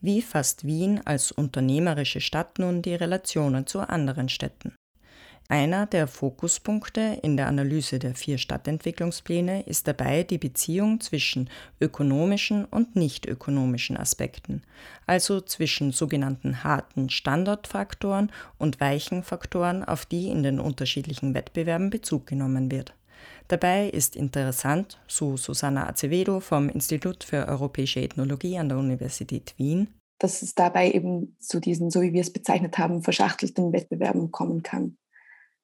Wie 0.01 0.23
fasst 0.23 0.65
Wien 0.65 1.01
als 1.05 1.33
unternehmerische 1.33 2.21
Stadt 2.21 2.59
nun 2.59 2.83
die 2.83 2.95
Relationen 2.95 3.67
zu 3.67 3.81
anderen 3.81 4.29
Städten? 4.29 4.75
Einer 5.51 5.87
der 5.87 6.09
Fokuspunkte 6.09 7.21
in 7.23 7.39
der 7.39 7.47
Analyse 7.47 7.99
der 7.99 8.15
vier 8.15 8.37
Stadtentwicklungspläne 8.37 9.63
ist 9.63 9.89
dabei 9.89 10.23
die 10.23 10.37
Beziehung 10.37 11.01
zwischen 11.01 11.49
ökonomischen 11.81 12.67
und 12.67 12.97
nicht 12.97 13.25
ökonomischen 13.25 13.97
Aspekten, 13.97 14.63
also 15.07 15.41
zwischen 15.41 15.93
sogenannten 15.93 16.65
harten 16.65 17.09
Standortfaktoren 17.09 18.31
und 18.59 18.79
weichen 18.79 19.23
Faktoren, 19.23 19.85
auf 19.85 20.05
die 20.05 20.29
in 20.29 20.43
den 20.43 20.61
unterschiedlichen 20.61 21.33
Wettbewerben 21.33 21.89
Bezug 21.89 22.27
genommen 22.27 22.71
wird. 22.71 22.93
Dabei 23.49 23.89
ist 23.89 24.17
interessant, 24.17 25.01
so 25.09 25.39
Susanna 25.39 25.89
Acevedo 25.89 26.41
vom 26.41 26.69
Institut 26.69 27.25
für 27.25 27.49
Europäische 27.49 28.01
Ethnologie 28.01 28.59
an 28.59 28.69
der 28.69 28.77
Universität 28.77 29.55
Wien, 29.57 29.89
dass 30.19 30.43
es 30.43 30.55
dabei 30.55 30.91
eben 30.91 31.37
zu 31.39 31.59
diesen, 31.59 31.91
so 31.91 32.03
wie 32.03 32.13
wir 32.13 32.21
es 32.21 32.33
bezeichnet 32.33 32.77
haben, 32.77 33.03
verschachtelten 33.03 33.73
Wettbewerben 33.73 34.31
kommen 34.31 34.63
kann 34.63 34.99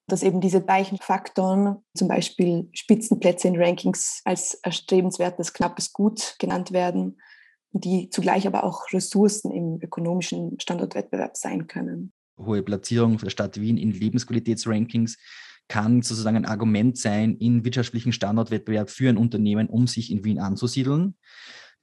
dass 0.07 0.23
eben 0.23 0.41
diese 0.41 0.67
weichen 0.67 0.99
Faktoren, 0.99 1.79
zum 1.95 2.09
Beispiel 2.09 2.69
Spitzenplätze 2.73 3.49
in 3.49 3.61
Rankings, 3.61 4.21
als 4.25 4.55
erstrebenswertes, 4.63 5.53
knappes 5.53 5.93
Gut 5.93 6.37
genannt 6.39 6.73
werden, 6.73 7.19
die 7.73 8.11
zugleich 8.11 8.47
aber 8.47 8.65
auch 8.65 8.93
Ressourcen 8.93 9.51
im 9.51 9.81
ökonomischen 9.81 10.59
Standortwettbewerb 10.61 11.37
sein 11.37 11.67
können. 11.67 12.13
Hohe 12.39 12.63
Platzierung 12.63 13.17
der 13.19 13.31
Stadt 13.31 13.61
Wien 13.61 13.77
in 13.77 13.93
Lebensqualitätsrankings 13.93 15.17
kann 15.69 16.03
sozusagen 16.03 16.37
ein 16.37 16.45
Argument 16.45 16.99
sein 16.99 17.37
in 17.37 17.65
wirtschaftlichen 17.65 18.13
Standortwettbewerb 18.13 18.91
für 18.91 19.09
ein 19.09 19.17
Unternehmen, 19.17 19.69
um 19.69 19.87
sich 19.87 20.11
in 20.11 20.25
Wien 20.25 20.39
anzusiedeln. 20.39 21.17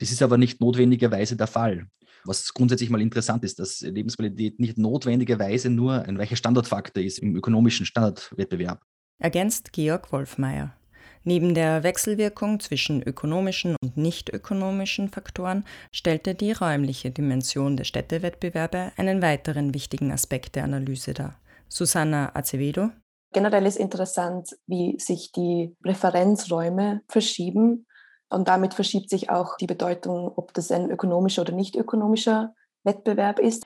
Das 0.01 0.11
ist 0.11 0.23
aber 0.23 0.39
nicht 0.39 0.59
notwendigerweise 0.59 1.37
der 1.37 1.45
Fall. 1.45 1.85
Was 2.25 2.55
grundsätzlich 2.55 2.89
mal 2.89 3.01
interessant 3.01 3.43
ist, 3.43 3.59
dass 3.59 3.81
Lebensqualität 3.81 4.59
nicht 4.59 4.79
notwendigerweise 4.79 5.69
nur 5.69 6.01
ein 6.01 6.17
weicher 6.17 6.35
Standortfaktor 6.35 7.03
ist 7.03 7.19
im 7.19 7.35
ökonomischen 7.35 7.85
Standardwettbewerb. 7.85 8.81
Ergänzt 9.19 9.71
Georg 9.73 10.11
Wolfmeier. 10.11 10.75
Neben 11.23 11.53
der 11.53 11.83
Wechselwirkung 11.83 12.59
zwischen 12.59 13.03
ökonomischen 13.03 13.75
und 13.79 13.95
nicht 13.95 14.33
ökonomischen 14.33 15.09
Faktoren 15.09 15.65
stellte 15.91 16.33
die 16.33 16.51
räumliche 16.51 17.11
Dimension 17.11 17.77
der 17.77 17.83
Städtewettbewerbe 17.83 18.93
einen 18.97 19.21
weiteren 19.21 19.75
wichtigen 19.75 20.11
Aspekt 20.11 20.55
der 20.55 20.63
Analyse 20.63 21.13
dar. 21.13 21.39
Susanna 21.69 22.31
Acevedo. 22.33 22.89
Generell 23.33 23.67
ist 23.67 23.77
interessant, 23.77 24.49
wie 24.65 24.99
sich 24.99 25.31
die 25.31 25.75
Referenzräume 25.85 27.01
verschieben 27.07 27.85
und 28.31 28.47
damit 28.47 28.73
verschiebt 28.73 29.09
sich 29.09 29.29
auch 29.29 29.57
die 29.57 29.67
Bedeutung, 29.67 30.31
ob 30.35 30.53
das 30.53 30.71
ein 30.71 30.89
ökonomischer 30.89 31.41
oder 31.41 31.53
nicht 31.53 31.75
ökonomischer 31.75 32.53
Wettbewerb 32.83 33.39
ist. 33.39 33.63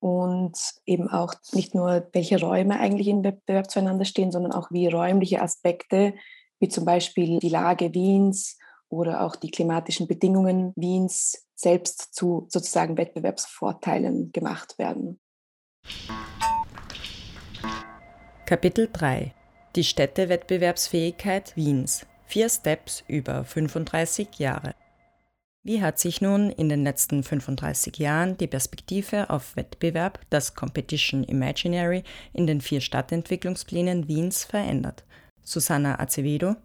Und 0.00 0.56
eben 0.86 1.08
auch 1.08 1.34
nicht 1.52 1.74
nur, 1.74 2.08
welche 2.12 2.40
Räume 2.40 2.78
eigentlich 2.78 3.08
im 3.08 3.24
Wettbewerb 3.24 3.70
zueinander 3.70 4.04
stehen, 4.04 4.30
sondern 4.30 4.52
auch 4.52 4.70
wie 4.70 4.86
räumliche 4.86 5.42
Aspekte, 5.42 6.14
wie 6.60 6.68
zum 6.68 6.84
Beispiel 6.84 7.38
die 7.38 7.48
Lage 7.48 7.94
Wiens 7.94 8.58
oder 8.88 9.22
auch 9.22 9.34
die 9.34 9.50
klimatischen 9.50 10.06
Bedingungen 10.06 10.72
Wiens 10.76 11.46
selbst 11.54 12.14
zu 12.14 12.46
sozusagen 12.48 12.96
Wettbewerbsvorteilen 12.96 14.30
gemacht 14.32 14.78
werden. 14.78 15.20
Kapitel 18.46 18.88
3 18.92 19.34
Die 19.74 19.84
Städtewettbewerbsfähigkeit 19.84 21.56
Wiens 21.56 22.06
Vier 22.28 22.50
Steps 22.50 23.04
über 23.08 23.42
35 23.42 24.38
Jahre. 24.38 24.74
Wie 25.62 25.80
hat 25.80 25.98
sich 25.98 26.20
nun 26.20 26.50
in 26.50 26.68
den 26.68 26.84
letzten 26.84 27.22
35 27.22 27.96
Jahren 27.96 28.36
die 28.36 28.46
Perspektive 28.46 29.30
auf 29.30 29.56
Wettbewerb, 29.56 30.20
das 30.28 30.54
Competition 30.54 31.24
Imaginary, 31.24 32.04
in 32.34 32.46
den 32.46 32.60
vier 32.60 32.82
Stadtentwicklungsplänen 32.82 34.08
Wiens 34.08 34.44
verändert? 34.44 35.06
Susanna 35.42 35.98
Acevedo. 35.98 36.56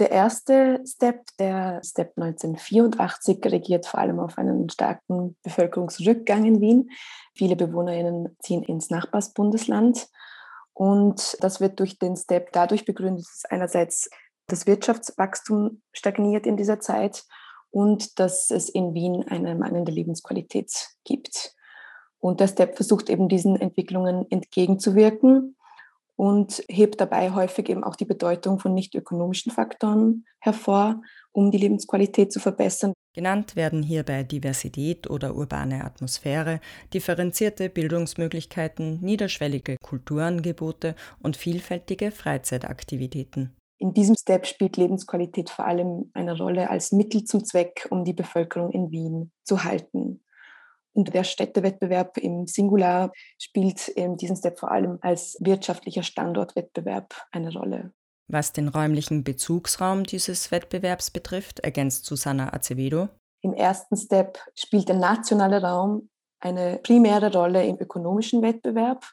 Der 0.00 0.10
erste 0.10 0.82
Step, 0.84 1.20
der 1.38 1.80
Step 1.84 2.14
1984, 2.16 3.38
regiert 3.44 3.86
vor 3.86 4.00
allem 4.00 4.18
auf 4.18 4.36
einen 4.36 4.68
starken 4.68 5.36
Bevölkerungsrückgang 5.44 6.44
in 6.44 6.60
Wien. 6.60 6.90
Viele 7.36 7.54
BewohnerInnen 7.54 8.36
ziehen 8.40 8.64
ins 8.64 8.90
Nachbarsbundesland. 8.90 10.08
Und 10.72 11.36
das 11.38 11.60
wird 11.60 11.78
durch 11.78 12.00
den 12.00 12.16
Step 12.16 12.50
dadurch 12.50 12.84
begründet, 12.84 13.24
dass 13.24 13.44
einerseits 13.48 14.10
das 14.46 14.66
Wirtschaftswachstum 14.66 15.82
stagniert 15.92 16.46
in 16.46 16.56
dieser 16.56 16.80
Zeit 16.80 17.24
und 17.70 18.18
dass 18.18 18.50
es 18.50 18.68
in 18.68 18.94
Wien 18.94 19.24
eine 19.26 19.54
mangelnde 19.54 19.92
Lebensqualität 19.92 20.70
gibt. 21.04 21.54
Und 22.18 22.40
der 22.40 22.48
STEP 22.48 22.76
versucht 22.76 23.10
eben 23.10 23.28
diesen 23.28 23.60
Entwicklungen 23.60 24.30
entgegenzuwirken 24.30 25.56
und 26.16 26.62
hebt 26.68 27.00
dabei 27.00 27.32
häufig 27.32 27.68
eben 27.68 27.82
auch 27.82 27.96
die 27.96 28.04
Bedeutung 28.04 28.58
von 28.58 28.72
nicht 28.72 28.94
ökonomischen 28.94 29.50
Faktoren 29.50 30.24
hervor, 30.38 31.02
um 31.32 31.50
die 31.50 31.58
Lebensqualität 31.58 32.32
zu 32.32 32.38
verbessern. 32.38 32.92
Genannt 33.14 33.56
werden 33.56 33.82
hierbei 33.82 34.22
Diversität 34.22 35.08
oder 35.10 35.34
urbane 35.34 35.84
Atmosphäre, 35.84 36.60
differenzierte 36.92 37.68
Bildungsmöglichkeiten, 37.68 39.00
niederschwellige 39.00 39.76
Kulturangebote 39.82 40.94
und 41.20 41.36
vielfältige 41.36 42.10
Freizeitaktivitäten. 42.10 43.56
In 43.78 43.92
diesem 43.92 44.14
Step 44.14 44.46
spielt 44.46 44.76
Lebensqualität 44.76 45.50
vor 45.50 45.66
allem 45.66 46.10
eine 46.14 46.36
Rolle 46.36 46.70
als 46.70 46.92
Mittel 46.92 47.24
zum 47.24 47.44
Zweck, 47.44 47.86
um 47.90 48.04
die 48.04 48.12
Bevölkerung 48.12 48.70
in 48.70 48.90
Wien 48.90 49.32
zu 49.42 49.64
halten. 49.64 50.24
Und 50.92 51.12
der 51.12 51.24
Städtewettbewerb 51.24 52.18
im 52.18 52.46
Singular 52.46 53.12
spielt 53.38 53.88
in 53.88 54.16
diesem 54.16 54.36
Step 54.36 54.60
vor 54.60 54.70
allem 54.70 54.98
als 55.00 55.36
wirtschaftlicher 55.40 56.04
Standortwettbewerb 56.04 57.14
eine 57.32 57.52
Rolle. 57.52 57.92
Was 58.28 58.52
den 58.52 58.68
räumlichen 58.68 59.24
Bezugsraum 59.24 60.04
dieses 60.04 60.50
Wettbewerbs 60.50 61.10
betrifft, 61.10 61.60
ergänzt 61.60 62.06
Susanna 62.06 62.52
Acevedo. 62.54 63.08
Im 63.42 63.52
ersten 63.52 63.96
Step 63.96 64.38
spielt 64.54 64.88
der 64.88 64.96
nationale 64.96 65.60
Raum 65.60 66.08
eine 66.40 66.78
primäre 66.82 67.32
Rolle 67.32 67.66
im 67.66 67.78
ökonomischen 67.78 68.40
Wettbewerb. 68.40 69.04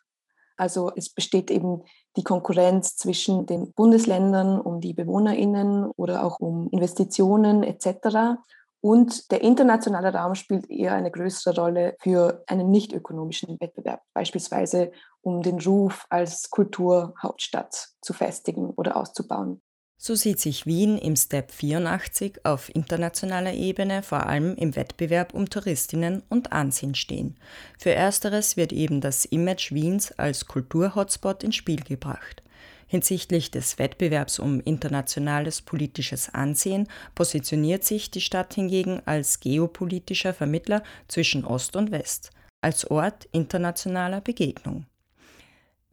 Also 0.56 0.92
es 0.96 1.10
besteht 1.10 1.50
eben 1.50 1.84
die 2.18 2.24
Konkurrenz 2.24 2.98
zwischen 2.98 3.46
den 3.46 3.72
Bundesländern 3.74 4.60
um 4.60 4.82
die 4.82 4.94
Bewohnerinnen 4.94 5.86
oder 5.92 6.24
auch 6.26 6.40
um 6.40 6.70
Investitionen 6.72 7.64
etc. 7.64 8.40
Und 8.82 9.32
der 9.32 9.42
internationale 9.42 10.14
Raum 10.14 10.36
spielt 10.36 10.70
eher 10.70 10.94
eine 10.94 11.12
größere 11.12 11.56
Rolle 11.56 11.96
für 12.00 12.44
einen 12.48 12.72
nicht 12.72 12.94
ökonomischen 12.94 13.60
Wettbewerb, 13.60 14.02
beispielsweise 14.14 14.92
um 15.22 15.44
den 15.44 15.60
Ruf 15.62 16.06
als 16.10 16.50
Kulturhauptstadt 16.50 17.90
zu 18.02 18.14
festigen 18.14 18.72
oder 18.72 18.98
auszubauen. 18.98 19.62
So 20.04 20.16
sieht 20.16 20.40
sich 20.40 20.66
Wien 20.66 20.98
im 20.98 21.16
Step 21.16 21.52
84 21.52 22.44
auf 22.44 22.74
internationaler 22.74 23.54
Ebene 23.54 24.02
vor 24.02 24.26
allem 24.26 24.56
im 24.56 24.76
Wettbewerb 24.76 25.36
um 25.36 25.48
Touristinnen 25.48 26.24
und 26.28 26.52
Ansehen 26.52 26.96
stehen. 26.96 27.38
Für 27.78 27.92
ersteres 27.92 28.58
wird 28.58 28.74
eben 28.74 29.00
das 29.00 29.26
Image 29.26 29.72
Wiens 29.72 30.12
als 30.14 30.48
Kulturhotspot 30.48 31.44
ins 31.44 31.56
Spiel 31.56 31.84
gebracht. 31.84 32.42
Hinsichtlich 32.88 33.52
des 33.52 33.78
Wettbewerbs 33.78 34.40
um 34.40 34.60
internationales 34.62 35.62
politisches 35.62 36.34
Ansehen 36.34 36.88
positioniert 37.14 37.84
sich 37.84 38.10
die 38.10 38.22
Stadt 38.22 38.56
hingegen 38.56 39.04
als 39.06 39.40
geopolitischer 39.40 40.34
Vermittler 40.34 40.82
zwischen 41.10 41.46
Ost 41.46 41.76
und 41.76 41.92
West, 41.92 42.32
als 42.62 42.90
Ort 42.90 43.30
internationaler 43.32 44.22
Begegnung. 44.22 44.88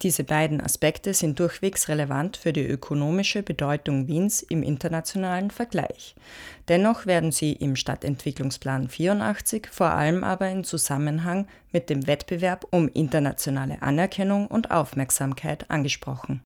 Diese 0.02 0.22
beiden 0.22 0.60
Aspekte 0.60 1.12
sind 1.12 1.40
durchwegs 1.40 1.88
relevant 1.88 2.36
für 2.36 2.52
die 2.52 2.64
ökonomische 2.64 3.42
Bedeutung 3.42 4.06
Wiens 4.06 4.42
im 4.42 4.62
internationalen 4.62 5.50
Vergleich. 5.50 6.14
Dennoch 6.68 7.06
werden 7.06 7.32
sie 7.32 7.52
im 7.52 7.74
Stadtentwicklungsplan 7.74 8.88
84 8.88 9.66
vor 9.72 9.88
allem 9.90 10.22
aber 10.22 10.48
in 10.50 10.62
Zusammenhang 10.62 11.48
mit 11.72 11.90
dem 11.90 12.06
Wettbewerb 12.06 12.68
um 12.70 12.86
internationale 12.86 13.82
Anerkennung 13.82 14.46
und 14.46 14.70
Aufmerksamkeit 14.70 15.68
angesprochen. 15.68 16.44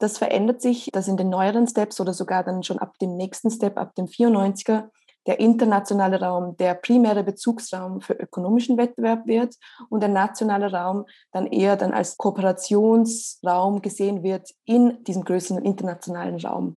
Das 0.00 0.18
verändert 0.18 0.60
sich, 0.60 0.88
dass 0.92 1.06
in 1.06 1.18
den 1.18 1.28
neueren 1.28 1.68
Steps 1.68 2.00
oder 2.00 2.14
sogar 2.14 2.42
dann 2.42 2.64
schon 2.64 2.78
ab 2.78 2.98
dem 2.98 3.16
nächsten 3.16 3.50
Step, 3.50 3.76
ab 3.76 3.94
dem 3.94 4.06
94er, 4.06 4.88
der 5.26 5.40
internationale 5.40 6.20
Raum 6.20 6.56
der 6.56 6.74
primäre 6.74 7.22
Bezugsraum 7.22 8.00
für 8.00 8.14
ökonomischen 8.14 8.76
Wettbewerb 8.78 9.26
wird 9.26 9.56
und 9.88 10.00
der 10.00 10.08
nationale 10.08 10.72
Raum 10.72 11.06
dann 11.32 11.46
eher 11.46 11.76
dann 11.76 11.92
als 11.92 12.16
Kooperationsraum 12.16 13.82
gesehen 13.82 14.22
wird 14.22 14.50
in 14.64 15.02
diesem 15.04 15.24
größeren 15.24 15.64
internationalen 15.64 16.36
Raum. 16.40 16.74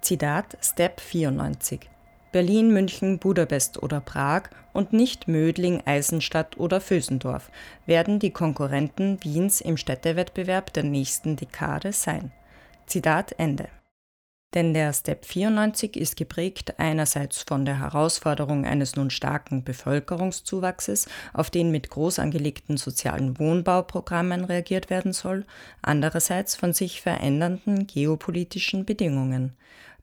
Zitat 0.00 0.56
Step 0.60 1.00
94 1.00 1.88
Berlin, 2.30 2.72
München, 2.72 3.18
Budapest 3.18 3.82
oder 3.82 4.00
Prag 4.00 4.50
und 4.74 4.92
nicht 4.92 5.28
Mödling, 5.28 5.82
Eisenstadt 5.86 6.58
oder 6.58 6.80
Vösendorf 6.80 7.50
werden 7.86 8.18
die 8.18 8.32
Konkurrenten 8.32 9.18
Wiens 9.22 9.60
im 9.62 9.78
Städtewettbewerb 9.78 10.72
der 10.74 10.84
nächsten 10.84 11.36
Dekade 11.36 11.92
sein. 11.92 12.32
Zitat 12.86 13.34
Ende. 13.38 13.68
Denn 14.54 14.72
der 14.72 14.94
Step 14.94 15.26
94 15.26 15.94
ist 15.94 16.16
geprägt 16.16 16.78
einerseits 16.78 17.42
von 17.42 17.66
der 17.66 17.80
Herausforderung 17.80 18.64
eines 18.64 18.96
nun 18.96 19.10
starken 19.10 19.62
Bevölkerungszuwachses, 19.62 21.06
auf 21.34 21.50
den 21.50 21.70
mit 21.70 21.90
groß 21.90 22.18
angelegten 22.18 22.78
sozialen 22.78 23.38
Wohnbauprogrammen 23.38 24.46
reagiert 24.46 24.88
werden 24.88 25.12
soll, 25.12 25.44
andererseits 25.82 26.56
von 26.56 26.72
sich 26.72 27.02
verändernden 27.02 27.86
geopolitischen 27.86 28.86
Bedingungen. 28.86 29.52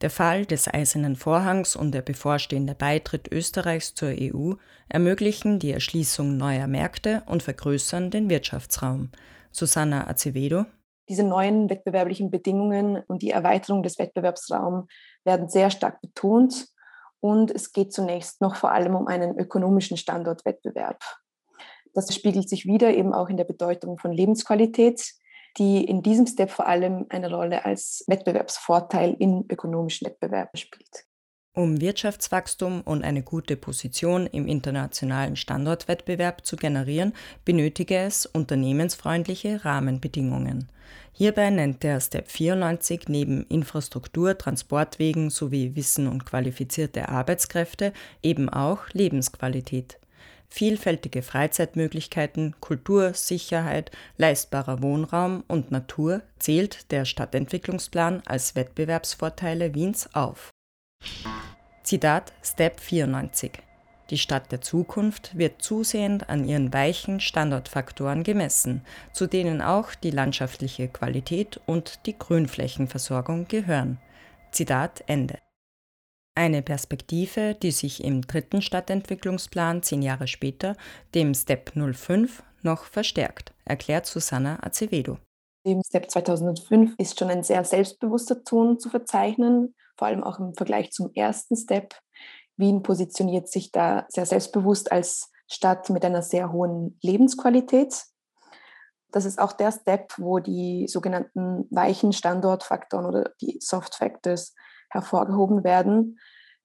Der 0.01 0.11
Fall 0.11 0.45
des 0.45 0.71
Eisernen 0.71 1.15
Vorhangs 1.15 1.75
und 1.75 1.91
der 1.93 2.03
bevorstehende 2.03 2.75
Beitritt 2.75 3.31
Österreichs 3.31 3.95
zur 3.95 4.09
EU 4.09 4.53
ermöglichen 4.89 5.57
die 5.57 5.71
Erschließung 5.71 6.37
neuer 6.37 6.67
Märkte 6.67 7.23
und 7.25 7.41
vergrößern 7.41 8.11
den 8.11 8.29
Wirtschaftsraum. 8.29 9.09
Susanna 9.51 10.07
Acevedo 10.07 10.65
diese 11.09 11.23
neuen 11.23 11.69
wettbewerblichen 11.69 12.31
Bedingungen 12.31 13.03
und 13.07 13.21
die 13.21 13.31
Erweiterung 13.31 13.83
des 13.83 13.99
Wettbewerbsraums 13.99 14.87
werden 15.23 15.49
sehr 15.49 15.69
stark 15.69 16.01
betont. 16.01 16.67
Und 17.19 17.51
es 17.51 17.71
geht 17.71 17.93
zunächst 17.93 18.41
noch 18.41 18.55
vor 18.55 18.71
allem 18.71 18.95
um 18.95 19.07
einen 19.07 19.37
ökonomischen 19.37 19.97
Standortwettbewerb. 19.97 21.01
Das 21.93 22.13
spiegelt 22.13 22.49
sich 22.49 22.65
wieder 22.65 22.93
eben 22.93 23.13
auch 23.13 23.29
in 23.29 23.37
der 23.37 23.45
Bedeutung 23.45 23.97
von 23.97 24.11
Lebensqualität, 24.11 25.13
die 25.57 25.85
in 25.85 26.01
diesem 26.01 26.27
Step 26.27 26.51
vor 26.51 26.67
allem 26.67 27.05
eine 27.09 27.33
Rolle 27.33 27.63
als 27.63 28.03
Wettbewerbsvorteil 28.07 29.15
in 29.17 29.45
ökonomischen 29.49 30.07
Wettbewerben 30.07 30.57
spielt. 30.57 31.04
Um 31.55 31.79
Wirtschaftswachstum 31.79 32.81
und 32.81 33.05
eine 33.05 33.23
gute 33.23 33.55
Position 33.55 34.27
im 34.27 34.45
internationalen 34.45 35.37
Standortwettbewerb 35.37 36.45
zu 36.45 36.57
generieren, 36.57 37.13
benötige 37.45 37.95
es 37.95 38.25
unternehmensfreundliche 38.25 39.63
Rahmenbedingungen. 39.63 40.67
Hierbei 41.13 41.49
nennt 41.51 41.81
der 41.83 42.01
Step 42.01 42.29
94 42.29 43.07
neben 43.07 43.45
Infrastruktur, 43.47 44.37
Transportwegen 44.37 45.29
sowie 45.29 45.77
Wissen 45.77 46.09
und 46.09 46.25
qualifizierte 46.25 47.07
Arbeitskräfte 47.07 47.93
eben 48.21 48.49
auch 48.49 48.89
Lebensqualität. 48.91 49.97
Vielfältige 50.49 51.21
Freizeitmöglichkeiten, 51.21 52.55
Kultur, 52.59 53.13
Sicherheit, 53.13 53.91
leistbarer 54.17 54.81
Wohnraum 54.81 55.45
und 55.47 55.71
Natur 55.71 56.21
zählt 56.37 56.91
der 56.91 57.05
Stadtentwicklungsplan 57.05 58.23
als 58.25 58.55
Wettbewerbsvorteile 58.55 59.73
Wiens 59.73 60.13
auf. 60.13 60.51
Zitat 61.85 62.33
Step 62.41 62.79
94 62.81 63.51
die 64.11 64.19
Stadt 64.19 64.51
der 64.51 64.61
Zukunft 64.61 65.35
wird 65.35 65.63
zusehend 65.63 66.29
an 66.29 66.47
ihren 66.47 66.71
weichen 66.71 67.19
Standortfaktoren 67.19 68.23
gemessen, 68.23 68.85
zu 69.13 69.25
denen 69.25 69.63
auch 69.63 69.95
die 69.95 70.11
landschaftliche 70.11 70.87
Qualität 70.87 71.59
und 71.65 72.05
die 72.05 72.17
Grünflächenversorgung 72.17 73.47
gehören. 73.47 73.99
Zitat 74.51 75.03
Ende. 75.07 75.39
Eine 76.35 76.61
Perspektive, 76.61 77.55
die 77.55 77.71
sich 77.71 78.03
im 78.03 78.21
dritten 78.21 78.61
Stadtentwicklungsplan 78.61 79.81
zehn 79.81 80.03
Jahre 80.03 80.27
später, 80.27 80.75
dem 81.15 81.33
Step 81.33 81.71
05, 81.75 82.43
noch 82.61 82.83
verstärkt, 82.83 83.53
erklärt 83.63 84.05
Susanna 84.05 84.59
Acevedo. 84.61 85.17
Im 85.63 85.81
Step 85.83 86.11
2005 86.11 86.93
ist 86.99 87.17
schon 87.17 87.29
ein 87.29 87.41
sehr 87.41 87.63
selbstbewusster 87.63 88.43
Ton 88.43 88.77
zu 88.79 88.89
verzeichnen, 88.89 89.73
vor 89.97 90.07
allem 90.07 90.23
auch 90.23 90.39
im 90.39 90.53
Vergleich 90.53 90.91
zum 90.91 91.11
ersten 91.13 91.55
Step. 91.55 91.95
Wien 92.57 92.83
positioniert 92.83 93.49
sich 93.49 93.71
da 93.71 94.05
sehr 94.09 94.25
selbstbewusst 94.25 94.91
als 94.91 95.31
Stadt 95.47 95.89
mit 95.89 96.03
einer 96.05 96.21
sehr 96.21 96.51
hohen 96.51 96.97
Lebensqualität. 97.01 98.03
Das 99.11 99.25
ist 99.25 99.39
auch 99.39 99.53
der 99.53 99.71
Step, 99.71 100.13
wo 100.17 100.39
die 100.39 100.87
sogenannten 100.87 101.67
weichen 101.71 102.13
Standortfaktoren 102.13 103.05
oder 103.05 103.31
die 103.41 103.59
Soft 103.61 103.95
Factors 103.95 104.53
hervorgehoben 104.89 105.63
werden. 105.63 106.19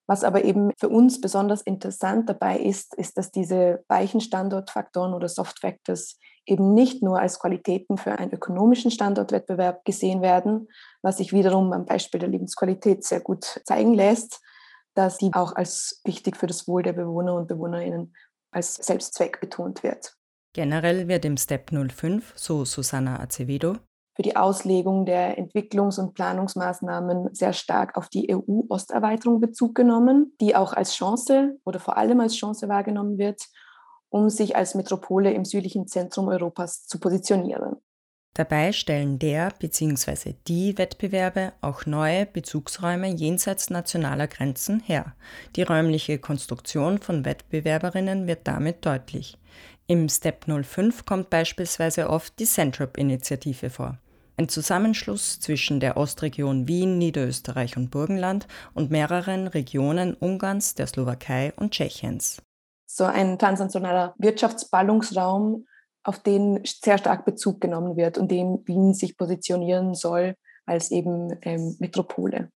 Was 0.06 0.24
aber 0.24 0.44
eben 0.44 0.72
für 0.76 0.88
uns 0.88 1.20
besonders 1.20 1.62
interessant 1.62 2.28
dabei 2.28 2.58
ist, 2.58 2.96
ist, 2.96 3.16
dass 3.16 3.30
diese 3.30 3.84
weichen 3.86 4.20
Standortfaktoren 4.20 5.14
oder 5.14 5.28
Soft 5.28 5.60
Factors 5.60 6.18
eben 6.46 6.74
nicht 6.74 7.02
nur 7.02 7.20
als 7.20 7.38
Qualitäten 7.38 7.96
für 7.96 8.12
einen 8.12 8.32
ökonomischen 8.32 8.90
Standortwettbewerb 8.90 9.84
gesehen 9.84 10.22
werden, 10.22 10.68
was 11.02 11.18
sich 11.18 11.32
wiederum 11.32 11.72
am 11.72 11.86
Beispiel 11.86 12.20
der 12.20 12.28
Lebensqualität 12.28 13.04
sehr 13.04 13.20
gut 13.20 13.60
zeigen 13.64 13.94
lässt, 13.94 14.40
dass 14.94 15.18
die 15.18 15.32
auch 15.32 15.54
als 15.54 16.00
wichtig 16.04 16.36
für 16.36 16.46
das 16.46 16.66
Wohl 16.66 16.82
der 16.82 16.92
Bewohner 16.92 17.34
und 17.34 17.48
Bewohnerinnen 17.48 18.14
als 18.52 18.74
Selbstzweck 18.74 19.40
betont 19.40 19.82
wird. 19.82 20.16
Generell 20.52 21.06
wird 21.06 21.24
im 21.24 21.36
Step 21.36 21.70
05, 21.70 22.32
so 22.36 22.64
Susanna 22.64 23.20
Acevedo, 23.20 23.76
für 24.20 24.22
die 24.22 24.36
Auslegung 24.36 25.06
der 25.06 25.38
Entwicklungs- 25.38 25.98
und 25.98 26.12
Planungsmaßnahmen 26.12 27.32
sehr 27.34 27.54
stark 27.54 27.96
auf 27.96 28.10
die 28.10 28.30
EU-Osterweiterung 28.30 29.40
Bezug 29.40 29.74
genommen, 29.74 30.36
die 30.42 30.54
auch 30.54 30.74
als 30.74 30.94
Chance 30.94 31.58
oder 31.64 31.80
vor 31.80 31.96
allem 31.96 32.20
als 32.20 32.34
Chance 32.34 32.68
wahrgenommen 32.68 33.16
wird, 33.16 33.40
um 34.10 34.28
sich 34.28 34.56
als 34.56 34.74
Metropole 34.74 35.32
im 35.32 35.44
südlichen 35.44 35.86
Zentrum 35.86 36.28
Europas 36.28 36.86
zu 36.86 36.98
positionieren. 37.00 37.76
Dabei 38.34 38.72
stellen 38.72 39.18
der 39.18 39.52
bzw. 39.58 40.34
die 40.46 40.78
Wettbewerbe 40.78 41.52
auch 41.62 41.84
neue 41.86 42.26
Bezugsräume 42.26 43.08
jenseits 43.08 43.70
nationaler 43.70 44.28
Grenzen 44.28 44.80
her. 44.80 45.14
Die 45.56 45.62
räumliche 45.62 46.18
Konstruktion 46.18 46.98
von 46.98 47.24
Wettbewerberinnen 47.24 48.28
wird 48.28 48.46
damit 48.46 48.86
deutlich. 48.86 49.36
Im 49.88 50.08
Step 50.08 50.44
05 50.46 51.04
kommt 51.04 51.30
beispielsweise 51.30 52.08
oft 52.08 52.38
die 52.38 52.46
Centrop-Initiative 52.46 53.70
vor. 53.70 53.98
Ein 54.36 54.48
Zusammenschluss 54.48 55.40
zwischen 55.40 55.80
der 55.80 55.96
Ostregion 55.96 56.68
Wien, 56.68 56.98
Niederösterreich 56.98 57.76
und 57.76 57.90
Burgenland 57.90 58.46
und 58.72 58.92
mehreren 58.92 59.48
Regionen 59.48 60.14
Ungarns, 60.14 60.76
der 60.76 60.86
Slowakei 60.86 61.52
und 61.56 61.72
Tschechiens. 61.72 62.40
So 62.92 63.04
ein 63.04 63.38
transnationaler 63.38 64.14
Wirtschaftsballungsraum 64.18 65.64
auf 66.02 66.18
den 66.18 66.60
sehr 66.64 66.98
stark 66.98 67.24
Bezug 67.24 67.60
genommen 67.60 67.96
wird 67.96 68.18
und 68.18 68.32
dem 68.32 68.66
Wien 68.66 68.94
sich 68.94 69.16
positionieren 69.16 69.94
soll 69.94 70.34
als 70.66 70.90
eben 70.90 71.38
ähm, 71.42 71.76
Metropole. 71.78 72.50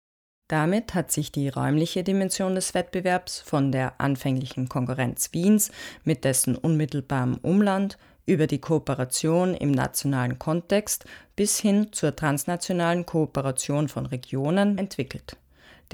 Damit 0.49 0.95
hat 0.95 1.13
sich 1.13 1.31
die 1.31 1.49
räumliche 1.49 2.03
Dimension 2.03 2.57
des 2.57 2.75
Wettbewerbs 2.75 3.41
von 3.43 3.71
der 3.71 4.01
anfänglichen 4.01 4.69
Konkurrenz 4.69 5.33
Wiens 5.33 5.71
mit 6.03 6.25
dessen 6.25 6.57
unmittelbarem 6.57 7.39
Umland 7.41 7.97
über 8.27 8.49
die 8.49 8.61
Kooperation 8.61 9.55
im 9.55 9.71
nationalen 9.71 10.41
Kontext 10.41 11.05
bis 11.37 11.61
hin 11.61 11.93
zur 11.93 12.17
transnationalen 12.17 13.07
Kooperation 13.07 13.87
von 13.87 14.07
Regionen 14.07 14.79
entwickelt 14.79 15.37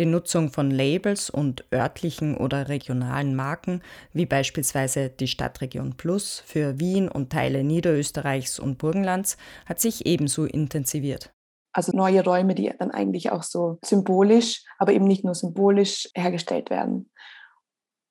die 0.01 0.07
Nutzung 0.07 0.49
von 0.51 0.71
Labels 0.71 1.29
und 1.29 1.65
örtlichen 1.73 2.35
oder 2.35 2.69
regionalen 2.69 3.37
Marken, 3.37 3.83
wie 4.15 4.25
beispielsweise 4.25 5.11
die 5.11 5.29
Stadtregion 5.29 5.99
Plus 5.99 6.41
für 6.41 6.81
Wien 6.81 7.07
und 7.09 7.31
Teile 7.31 7.63
Niederösterreichs 7.63 8.59
und 8.59 8.79
Burgenlands, 8.79 9.37
hat 9.67 9.79
sich 9.79 10.07
ebenso 10.07 10.47
intensiviert. 10.47 11.35
Also 11.73 11.95
neue 11.95 12.25
Räume, 12.25 12.55
die 12.55 12.73
dann 12.79 12.91
eigentlich 12.91 13.31
auch 13.31 13.43
so 13.43 13.79
symbolisch, 13.85 14.65
aber 14.79 14.93
eben 14.93 15.05
nicht 15.05 15.23
nur 15.23 15.35
symbolisch 15.35 16.09
hergestellt 16.15 16.71
werden, 16.71 17.11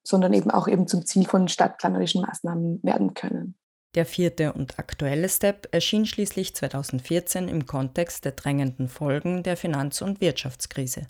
sondern 0.03 0.33
eben 0.33 0.51
auch 0.51 0.67
eben 0.67 0.87
zum 0.87 1.05
Ziel 1.07 1.25
von 1.25 1.47
stadtplanerischen 1.47 2.21
Maßnahmen 2.21 2.81
werden 2.83 3.15
können. 3.15 3.57
Der 3.95 4.05
vierte 4.05 4.53
und 4.53 4.77
aktuelle 4.77 5.27
Step 5.27 5.67
erschien 5.71 6.05
schließlich 6.05 6.53
2014 6.53 7.47
im 7.47 7.65
Kontext 7.65 8.23
der 8.23 8.33
drängenden 8.33 8.87
Folgen 8.87 9.41
der 9.41 9.57
Finanz- 9.57 10.03
und 10.03 10.21
Wirtschaftskrise. 10.21 11.07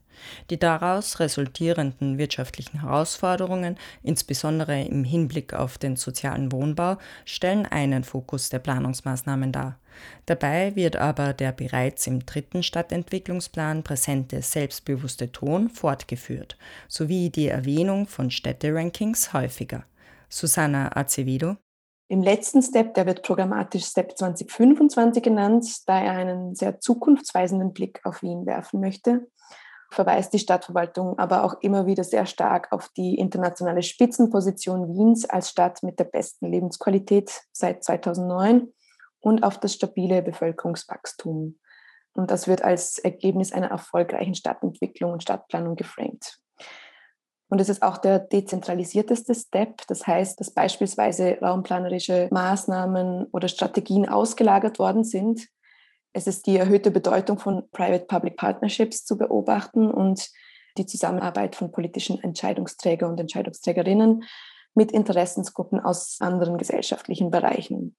Die 0.50 0.58
daraus 0.58 1.20
resultierenden 1.20 2.18
wirtschaftlichen 2.18 2.80
Herausforderungen, 2.80 3.78
insbesondere 4.02 4.82
im 4.82 5.04
Hinblick 5.04 5.54
auf 5.54 5.78
den 5.78 5.98
sozialen 5.98 6.54
Wohnbau, 6.54 6.98
stellen 7.26 7.66
einen 7.66 8.06
Fokus 8.06 8.48
der 8.48 8.60
Planungsmaßnahmen 8.60 9.52
dar. 9.52 9.78
Dabei 10.26 10.74
wird 10.78 10.96
aber 10.96 11.34
der 11.34 11.52
bereits 11.52 12.08
im 12.08 12.26
dritten 12.26 12.64
Stadtentwicklungsplan 12.64 13.84
präsente 13.84 14.42
selbstbewusste 14.42 15.34
Ton 15.34 15.70
fortgeführt, 15.70 16.58
sowie 16.88 17.30
die 17.30 17.50
Erwähnung 17.50 18.08
von 18.08 18.32
Städterankings 18.32 19.34
häufiger. 19.34 19.84
Susanna 20.30 20.96
Acevedo 20.96 21.58
im 22.10 22.24
letzten 22.24 22.64
Step, 22.64 22.96
der 22.96 23.06
wird 23.06 23.22
programmatisch 23.22 23.86
Step 23.86 24.18
2025 24.18 25.22
genannt, 25.22 25.66
da 25.86 26.02
er 26.02 26.14
einen 26.14 26.56
sehr 26.56 26.80
zukunftsweisenden 26.80 27.72
Blick 27.72 28.02
auf 28.04 28.24
Wien 28.24 28.48
werfen 28.48 28.80
möchte, 28.80 29.28
verweist 29.92 30.34
die 30.34 30.40
Stadtverwaltung 30.40 31.20
aber 31.20 31.44
auch 31.44 31.62
immer 31.62 31.86
wieder 31.86 32.04
sehr 32.04 32.26
stark 32.26 32.72
auf 32.72 32.90
die 32.98 33.16
internationale 33.16 33.84
Spitzenposition 33.84 34.90
Wiens 34.90 35.26
als 35.26 35.52
Stadt 35.52 35.84
mit 35.84 36.00
der 36.00 36.06
besten 36.06 36.48
Lebensqualität 36.48 37.44
seit 37.52 37.84
2009 37.84 38.74
und 39.20 39.44
auf 39.44 39.60
das 39.60 39.76
stabile 39.76 40.24
Bevölkerungswachstum. 40.24 41.60
Und 42.14 42.32
das 42.32 42.48
wird 42.48 42.64
als 42.64 42.98
Ergebnis 42.98 43.52
einer 43.52 43.70
erfolgreichen 43.70 44.34
Stadtentwicklung 44.34 45.14
und 45.14 45.22
Stadtplanung 45.22 45.76
geframed. 45.76 46.40
Und 47.50 47.60
es 47.60 47.68
ist 47.68 47.82
auch 47.82 47.98
der 47.98 48.20
dezentralisierteste 48.20 49.34
Step. 49.34 49.82
Das 49.88 50.06
heißt, 50.06 50.40
dass 50.40 50.52
beispielsweise 50.52 51.40
raumplanerische 51.42 52.30
Maßnahmen 52.32 53.26
oder 53.32 53.48
Strategien 53.48 54.08
ausgelagert 54.08 54.80
worden 54.80 55.04
sind 55.04 55.48
Es 56.14 56.28
ist 56.28 56.48
die 56.48 56.58
erhöhte 56.58 56.92
Bedeutung 56.92 57.38
von 57.40 57.70
Private-Public 57.72 58.38
Partnerships 58.38 59.06
zu 59.06 59.18
beobachten 59.18 59.90
und 59.92 60.30
die 60.78 60.86
Zusammenarbeit 60.86 61.56
von 61.56 61.72
politischen 61.72 62.24
Entscheidungsträger 62.24 63.08
und 63.08 63.20
Entscheidungsträgerinnen 63.20 64.24
mit 64.76 64.92
Interessensgruppen 64.92 65.80
aus 65.80 66.18
anderen 66.20 66.58
gesellschaftlichen 66.58 67.32
Bereichen. 67.32 67.96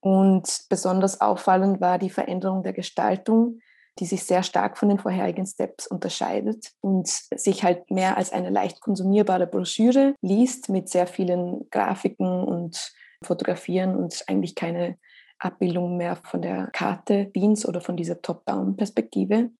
Und 0.00 0.66
besonders 0.68 1.20
auffallend 1.20 1.80
war 1.80 1.98
die 1.98 2.10
Veränderung 2.10 2.62
der 2.62 2.72
Gestaltung, 2.72 3.60
die 3.98 4.06
sich 4.06 4.24
sehr 4.24 4.42
stark 4.42 4.76
von 4.76 4.88
den 4.88 4.98
vorherigen 4.98 5.46
Steps 5.46 5.86
unterscheidet 5.86 6.72
und 6.80 7.08
sich 7.08 7.62
halt 7.62 7.90
mehr 7.90 8.16
als 8.16 8.32
eine 8.32 8.50
leicht 8.50 8.80
konsumierbare 8.80 9.46
Broschüre 9.46 10.14
liest 10.20 10.68
mit 10.68 10.88
sehr 10.88 11.06
vielen 11.06 11.68
Grafiken 11.70 12.44
und 12.44 12.92
Fotografieren 13.22 13.96
und 13.96 14.22
eigentlich 14.26 14.54
keine 14.54 14.98
Abbildung 15.38 15.96
mehr 15.96 16.16
von 16.16 16.42
der 16.42 16.68
Karte 16.72 17.30
Wiens 17.32 17.66
oder 17.66 17.80
von 17.80 17.96
dieser 17.96 18.20
Top-Down-Perspektive. 18.20 19.50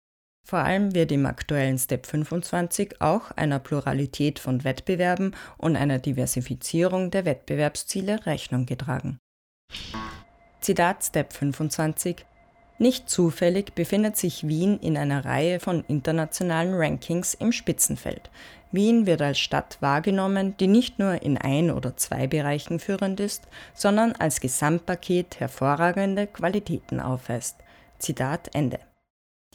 Vor 0.47 0.59
allem 0.59 0.95
wird 0.95 1.11
im 1.11 1.25
aktuellen 1.25 1.79
Step 1.79 2.07
25 2.07 3.01
auch 3.01 3.31
einer 3.31 3.59
Pluralität 3.59 4.39
von 4.39 4.63
Wettbewerben 4.63 5.35
und 5.57 5.77
einer 5.77 5.99
Diversifizierung 5.99 7.11
der 7.11 7.25
Wettbewerbsziele 7.25 8.27
Rechnung 8.27 8.67
getragen. 8.67 9.19
Zitat 10.61 11.05
Step 11.05 11.33
25 11.33 12.27
nicht 12.79 13.09
zufällig 13.09 13.75
befindet 13.75 14.17
sich 14.17 14.49
Wien 14.49 14.79
in 14.81 14.97
einer 14.97 15.25
Reihe 15.25 15.61
von 15.61 15.85
internationalen 15.87 16.75
Rankings 16.75 17.35
im 17.35 17.53
Spitzenfeld. 17.53 18.31
Wien 18.73 19.07
wird 19.07 19.23
als 19.23 19.39
Stadt 19.39 19.79
wahrgenommen, 19.81 20.57
die 20.57 20.67
nicht 20.67 20.99
nur 20.99 21.23
in 21.23 21.39
ein 21.39 21.71
oder 21.71 21.97
zwei 21.97 22.27
Bereichen 22.27 22.81
führend 22.81 23.21
ist, 23.21 23.47
sondern 23.73 24.13
als 24.13 24.41
Gesamtpaket 24.41 25.39
hervorragende 25.39 26.27
Qualitäten 26.27 26.99
aufweist. 26.99 27.57
Zitat 27.99 28.53
Ende. 28.55 28.81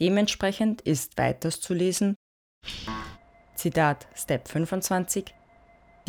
Dementsprechend 0.00 0.80
ist 0.80 1.18
weiters 1.18 1.60
zu 1.60 1.74
lesen, 1.74 2.14
Zitat 3.54 4.06
Step 4.14 4.48
25, 4.48 5.34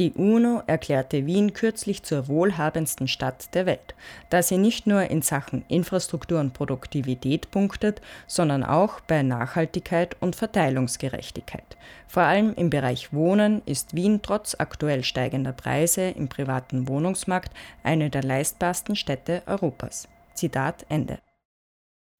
die 0.02 0.14
UNO 0.14 0.64
erklärte 0.66 1.28
Wien 1.28 1.54
kürzlich 1.54 2.02
zur 2.02 2.28
wohlhabendsten 2.28 3.08
Stadt 3.08 3.54
der 3.54 3.68
Welt, 3.68 3.94
da 4.32 4.42
sie 4.42 4.58
nicht 4.58 4.88
nur 4.88 5.04
in 5.04 5.22
Sachen 5.22 5.64
Infrastruktur 5.68 6.40
und 6.40 6.54
Produktivität 6.54 7.52
punktet, 7.52 8.02
sondern 8.26 8.64
auch 8.64 9.00
bei 9.02 9.22
Nachhaltigkeit 9.22 10.18
und 10.20 10.36
Verteilungsgerechtigkeit. 10.36 11.78
Vor 12.08 12.24
allem 12.24 12.56
im 12.56 12.72
Bereich 12.72 13.14
Wohnen 13.14 13.62
ist 13.68 13.96
Wien 13.96 14.22
trotz 14.24 14.56
aktuell 14.58 15.04
steigender 15.04 15.54
Preise 15.54 16.10
im 16.10 16.30
privaten 16.30 16.88
Wohnungsmarkt 16.88 17.52
eine 17.84 18.10
der 18.10 18.24
leistbarsten 18.24 18.96
Städte 18.96 19.44
Europas. 19.46 20.08
Zitat 20.34 20.84
Ende. 20.90 21.20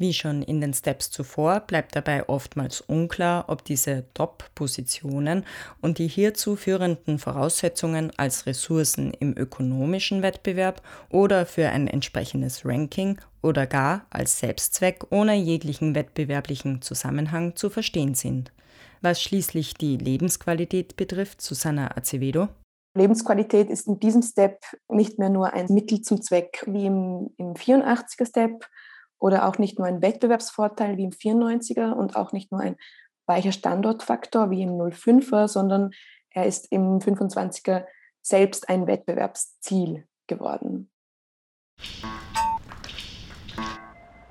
Wie 0.02 0.14
schon 0.14 0.42
in 0.42 0.62
den 0.62 0.74
Steps 0.74 1.12
zuvor 1.12 1.60
bleibt 1.60 1.96
dabei 1.96 2.28
oftmals 2.28 2.82
unklar, 2.82 3.46
ob 3.50 3.64
diese 3.64 4.06
Top-Positionen 4.16 5.46
und 5.80 6.00
die 6.00 6.08
hierzu 6.08 6.56
führenden 6.56 7.20
Voraussetzungen 7.20 8.12
als 8.18 8.48
Ressourcen 8.48 9.14
im 9.14 9.38
ökonomischen 9.38 10.24
Wettbewerb 10.24 10.82
oder 11.12 11.46
für 11.46 11.70
ein 11.70 11.88
entsprechendes 11.88 12.66
Ranking 12.66 13.20
oder 13.44 13.68
gar 13.68 14.08
als 14.10 14.40
Selbstzweck 14.40 15.06
ohne 15.12 15.36
jeglichen 15.36 15.94
wettbewerblichen 15.94 16.82
Zusammenhang 16.82 17.56
zu 17.56 17.70
verstehen 17.70 18.16
sind. 18.16 18.52
Was 19.02 19.22
schließlich 19.22 19.76
die 19.76 19.98
Lebensqualität 19.98 20.96
betrifft, 20.96 21.44
Susanna 21.44 21.96
Acevedo. 21.96 22.48
Lebensqualität 22.96 23.70
ist 23.70 23.88
in 23.88 24.00
diesem 24.00 24.24
Step 24.24 24.64
nicht 24.90 25.20
mehr 25.20 25.30
nur 25.30 25.54
ein 25.54 25.68
Mittel 25.70 26.02
zum 26.02 26.24
Zweck 26.24 26.64
wie 26.66 26.88
im, 26.88 27.30
im 27.38 27.54
84er 27.54 28.28
Step, 28.28 28.66
oder 29.22 29.48
auch 29.48 29.58
nicht 29.58 29.78
nur 29.78 29.88
ein 29.88 30.02
Wettbewerbsvorteil 30.02 30.98
wie 30.98 31.04
im 31.04 31.12
94er 31.12 31.94
und 31.94 32.16
auch 32.16 32.34
nicht 32.34 32.52
nur 32.52 32.60
ein 32.60 32.76
weicher 33.28 33.52
Standortfaktor 33.52 34.50
wie 34.50 34.64
im 34.64 34.72
05er, 34.72 35.48
sondern 35.48 35.92
er 36.32 36.46
ist 36.46 36.72
im 36.72 37.00
25er 37.00 37.86
selbst 38.22 38.68
ein 38.68 38.88
Wettbewerbsziel 38.88 40.06
geworden. 40.28 40.90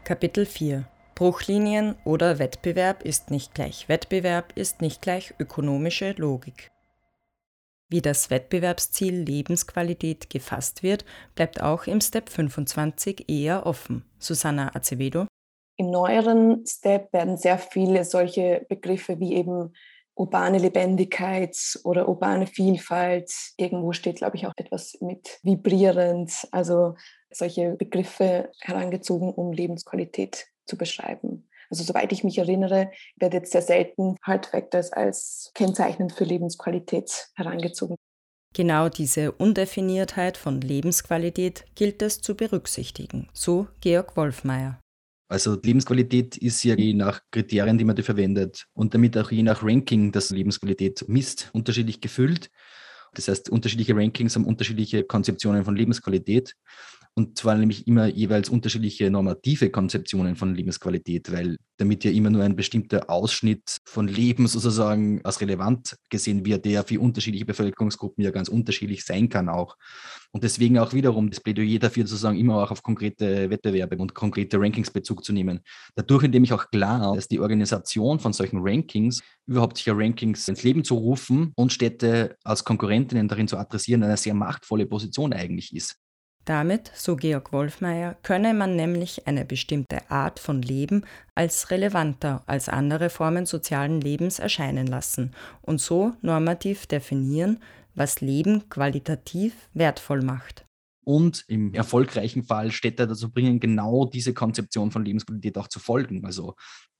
Kapitel 0.05 0.44
4 0.44 0.87
Bruchlinien 1.14 1.96
oder 2.05 2.38
Wettbewerb 2.38 3.03
ist 3.03 3.31
nicht 3.31 3.55
gleich 3.55 3.88
Wettbewerb 3.88 4.53
ist 4.57 4.81
nicht 4.81 5.03
gleich 5.03 5.35
ökonomische 5.38 6.12
Logik. 6.12 6.70
Wie 7.90 8.00
das 8.00 8.31
Wettbewerbsziel 8.31 9.14
Lebensqualität 9.14 10.31
gefasst 10.31 10.85
wird, 10.85 11.05
bleibt 11.35 11.61
auch 11.61 11.88
im 11.88 12.00
Step 12.00 12.29
25 12.29 13.29
eher 13.29 13.66
offen. 13.66 14.05
Susanna 14.20 14.72
Acevedo. 14.76 15.26
Im 15.76 15.90
neueren 15.90 16.64
Step 16.64 17.12
werden 17.12 17.37
sehr 17.37 17.59
viele 17.59 18.05
solche 18.05 18.64
Begriffe 18.68 19.18
wie 19.18 19.35
eben 19.35 19.74
urbane 20.14 20.59
Lebendigkeit 20.59 21.57
oder 21.83 22.09
urbane 22.09 22.46
Vielfalt. 22.46 23.33
Irgendwo 23.57 23.92
steht, 23.92 24.18
glaube 24.18 24.37
ich, 24.37 24.46
auch 24.46 24.53
etwas 24.57 24.96
mit 25.00 25.40
vibrierend. 25.42 26.46
Also 26.53 26.94
solche 27.31 27.72
Begriffe 27.72 28.53
herangezogen, 28.61 29.35
um 29.35 29.53
Lebensqualität 29.53 30.46
zu 30.64 30.76
beschreiben. 30.76 31.49
Also 31.70 31.85
soweit 31.85 32.12
ich 32.12 32.24
mich 32.24 32.38
erinnere, 32.38 32.90
wird 33.16 33.33
jetzt 33.33 33.52
sehr 33.52 33.62
selten 33.62 34.16
Heart 34.26 34.46
Factors 34.46 34.92
als 34.92 35.50
kennzeichnend 35.54 36.12
für 36.12 36.24
Lebensqualität 36.24 37.28
herangezogen. 37.37 37.96
Genau 38.52 38.88
diese 38.88 39.30
Undefiniertheit 39.30 40.37
von 40.37 40.61
Lebensqualität 40.61 41.64
gilt 41.76 42.02
es 42.02 42.20
zu 42.20 42.35
berücksichtigen, 42.35 43.28
so 43.33 43.68
Georg 43.80 44.16
Wolfmeier. 44.16 44.80
Also 45.28 45.56
Lebensqualität 45.62 46.37
ist 46.38 46.64
ja 46.64 46.74
je 46.74 46.92
nach 46.92 47.20
Kriterien, 47.30 47.78
die 47.78 47.85
man 47.85 47.94
da 47.94 48.02
verwendet 48.02 48.66
und 48.72 48.92
damit 48.92 49.16
auch 49.16 49.30
je 49.30 49.44
nach 49.44 49.62
Ranking, 49.62 50.11
das 50.11 50.30
Lebensqualität 50.30 51.04
misst, 51.06 51.50
unterschiedlich 51.52 52.00
gefüllt. 52.00 52.50
Das 53.14 53.28
heißt, 53.28 53.48
unterschiedliche 53.50 53.94
Rankings 53.94 54.35
haben 54.35 54.44
unterschiedliche 54.44 55.04
Konzeptionen 55.04 55.64
von 55.64 55.76
Lebensqualität. 55.76 56.56
Und 57.14 57.38
zwar 57.38 57.57
nämlich 57.57 57.87
immer 57.87 58.07
jeweils 58.07 58.49
unterschiedliche 58.49 59.11
normative 59.11 59.70
Konzeptionen 59.70 60.37
von 60.37 60.55
Lebensqualität, 60.55 61.33
weil 61.33 61.57
damit 61.77 62.05
ja 62.05 62.11
immer 62.12 62.31
nur 62.31 62.44
ein 62.44 62.57
bestimmter 62.57 63.11
Ausschnitt 63.11 63.79
von 63.85 64.07
Leben 64.07 64.46
sozusagen 64.46 65.20
als 65.25 65.40
relevant 65.40 65.96
gesehen 66.09 66.44
wird, 66.46 66.64
der 66.64 66.85
für 66.85 67.01
unterschiedliche 67.01 67.44
Bevölkerungsgruppen 67.46 68.23
ja 68.23 68.31
ganz 68.31 68.49
unterschiedlich 68.49 69.05
sein 69.05 69.29
kann 69.29 69.49
auch. 69.49 69.77
Und 70.33 70.44
deswegen 70.44 70.79
auch 70.79 70.92
wiederum 70.92 71.29
das 71.31 71.40
Plädoyer 71.40 71.81
dafür 71.81 72.07
sozusagen 72.07 72.38
immer 72.38 72.62
auch 72.62 72.70
auf 72.70 72.83
konkrete 72.83 73.51
Wettbewerbe 73.51 73.96
und 73.96 74.14
konkrete 74.14 74.61
Rankings 74.61 74.90
Bezug 74.90 75.25
zu 75.25 75.33
nehmen. 75.33 75.61
Dadurch, 75.96 76.25
indem 76.25 76.44
ich 76.44 76.53
auch 76.53 76.70
klar, 76.70 77.16
dass 77.16 77.27
die 77.27 77.40
Organisation 77.40 78.20
von 78.20 78.33
solchen 78.33 78.61
Rankings, 78.62 79.20
überhaupt 79.46 79.79
solche 79.79 79.99
Rankings 79.99 80.46
ins 80.49 80.62
Leben 80.62 80.85
zu 80.85 80.94
rufen 80.94 81.53
und 81.57 81.73
Städte 81.73 82.37
als 82.44 82.64
Konkurrentinnen 82.64 83.27
darin 83.27 83.49
zu 83.49 83.57
adressieren, 83.57 84.05
eine 84.05 84.16
sehr 84.16 84.35
machtvolle 84.35 84.87
Position 84.87 85.33
eigentlich 85.33 85.75
ist. 85.75 85.96
Damit, 86.50 86.90
so 86.96 87.14
Georg 87.14 87.52
Wolfmeier, 87.52 88.16
könne 88.24 88.54
man 88.54 88.74
nämlich 88.74 89.28
eine 89.28 89.44
bestimmte 89.44 90.10
Art 90.10 90.40
von 90.40 90.62
Leben 90.62 91.04
als 91.36 91.70
relevanter 91.70 92.42
als 92.46 92.68
andere 92.68 93.08
Formen 93.08 93.46
sozialen 93.46 94.00
Lebens 94.00 94.40
erscheinen 94.40 94.88
lassen 94.88 95.30
und 95.62 95.80
so 95.80 96.10
normativ 96.22 96.88
definieren, 96.88 97.60
was 97.94 98.20
Leben 98.20 98.68
qualitativ 98.68 99.54
wertvoll 99.74 100.22
macht. 100.22 100.64
Und 101.02 101.44
im 101.48 101.72
erfolgreichen 101.72 102.42
Fall 102.42 102.72
Städte 102.72 103.06
dazu 103.06 103.32
bringen, 103.32 103.58
genau 103.58 104.04
diese 104.04 104.34
Konzeption 104.34 104.90
von 104.90 105.04
Lebensqualität 105.04 105.56
auch 105.56 105.68
zu 105.68 105.80
folgen. 105.80 106.26
Also 106.26 106.54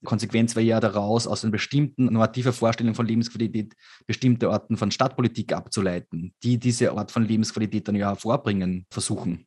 Konsequenz 0.05 0.57
wäre 0.57 0.65
ja 0.65 0.81
daraus, 0.81 1.27
aus 1.27 1.45
einer 1.45 1.53
bestimmten 1.53 2.07
normativer 2.07 2.53
Vorstellung 2.53 2.95
von 2.95 3.07
Lebensqualität 3.07 3.75
bestimmte 4.07 4.49
Arten 4.49 4.77
von 4.77 4.91
Stadtpolitik 4.91 5.53
abzuleiten, 5.53 6.35
die 6.43 6.59
diese 6.59 6.93
Art 6.93 7.11
von 7.11 7.27
Lebensqualität 7.27 7.89
dann 7.89 7.97
ja 7.97 8.09
hervorbringen 8.09 8.87
versuchen. 8.91 9.47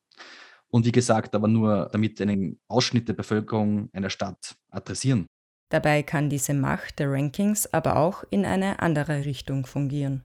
Und 0.70 0.86
wie 0.86 0.92
gesagt, 0.92 1.36
aber 1.36 1.48
nur 1.48 1.90
damit 1.92 2.22
einen 2.22 2.60
Ausschnitt 2.68 3.08
der 3.08 3.14
Bevölkerung 3.14 3.90
einer 3.94 4.10
Stadt 4.10 4.56
adressieren. 4.70 5.28
Dabei 5.70 6.04
kann 6.04 6.30
diese 6.30 6.54
Macht 6.54 7.00
der 7.00 7.12
Rankings 7.12 7.72
aber 7.74 7.96
auch 7.96 8.24
in 8.30 8.46
eine 8.46 8.80
andere 8.80 9.26
Richtung 9.26 9.66
fungieren. 9.66 10.24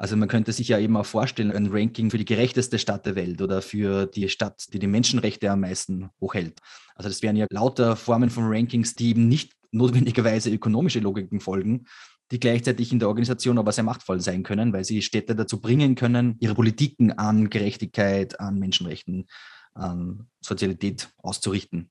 Also 0.00 0.16
man 0.16 0.28
könnte 0.28 0.52
sich 0.52 0.68
ja 0.68 0.78
eben 0.78 0.96
auch 0.96 1.04
vorstellen, 1.04 1.52
ein 1.52 1.68
Ranking 1.70 2.10
für 2.10 2.16
die 2.16 2.24
gerechteste 2.24 2.78
Stadt 2.78 3.04
der 3.04 3.16
Welt 3.16 3.42
oder 3.42 3.60
für 3.60 4.06
die 4.06 4.30
Stadt, 4.30 4.72
die 4.72 4.78
die 4.78 4.86
Menschenrechte 4.86 5.50
am 5.50 5.60
meisten 5.60 6.08
hochhält. 6.22 6.58
Also 6.94 7.10
das 7.10 7.20
wären 7.20 7.36
ja 7.36 7.44
lauter 7.50 7.96
Formen 7.96 8.30
von 8.30 8.44
Rankings, 8.46 8.94
die 8.94 9.10
eben 9.10 9.28
nicht 9.28 9.52
notwendigerweise 9.72 10.50
ökonomische 10.50 11.00
Logiken 11.00 11.38
folgen, 11.38 11.84
die 12.30 12.40
gleichzeitig 12.40 12.92
in 12.92 12.98
der 12.98 13.08
Organisation 13.08 13.58
aber 13.58 13.72
sehr 13.72 13.84
machtvoll 13.84 14.22
sein 14.22 14.42
können, 14.42 14.72
weil 14.72 14.84
sie 14.84 15.02
Städte 15.02 15.36
dazu 15.36 15.60
bringen 15.60 15.96
können, 15.96 16.36
ihre 16.40 16.54
Politiken 16.54 17.12
an 17.12 17.50
Gerechtigkeit, 17.50 18.40
an 18.40 18.58
Menschenrechten, 18.58 19.26
an 19.74 20.28
Sozialität 20.40 21.10
auszurichten. 21.18 21.90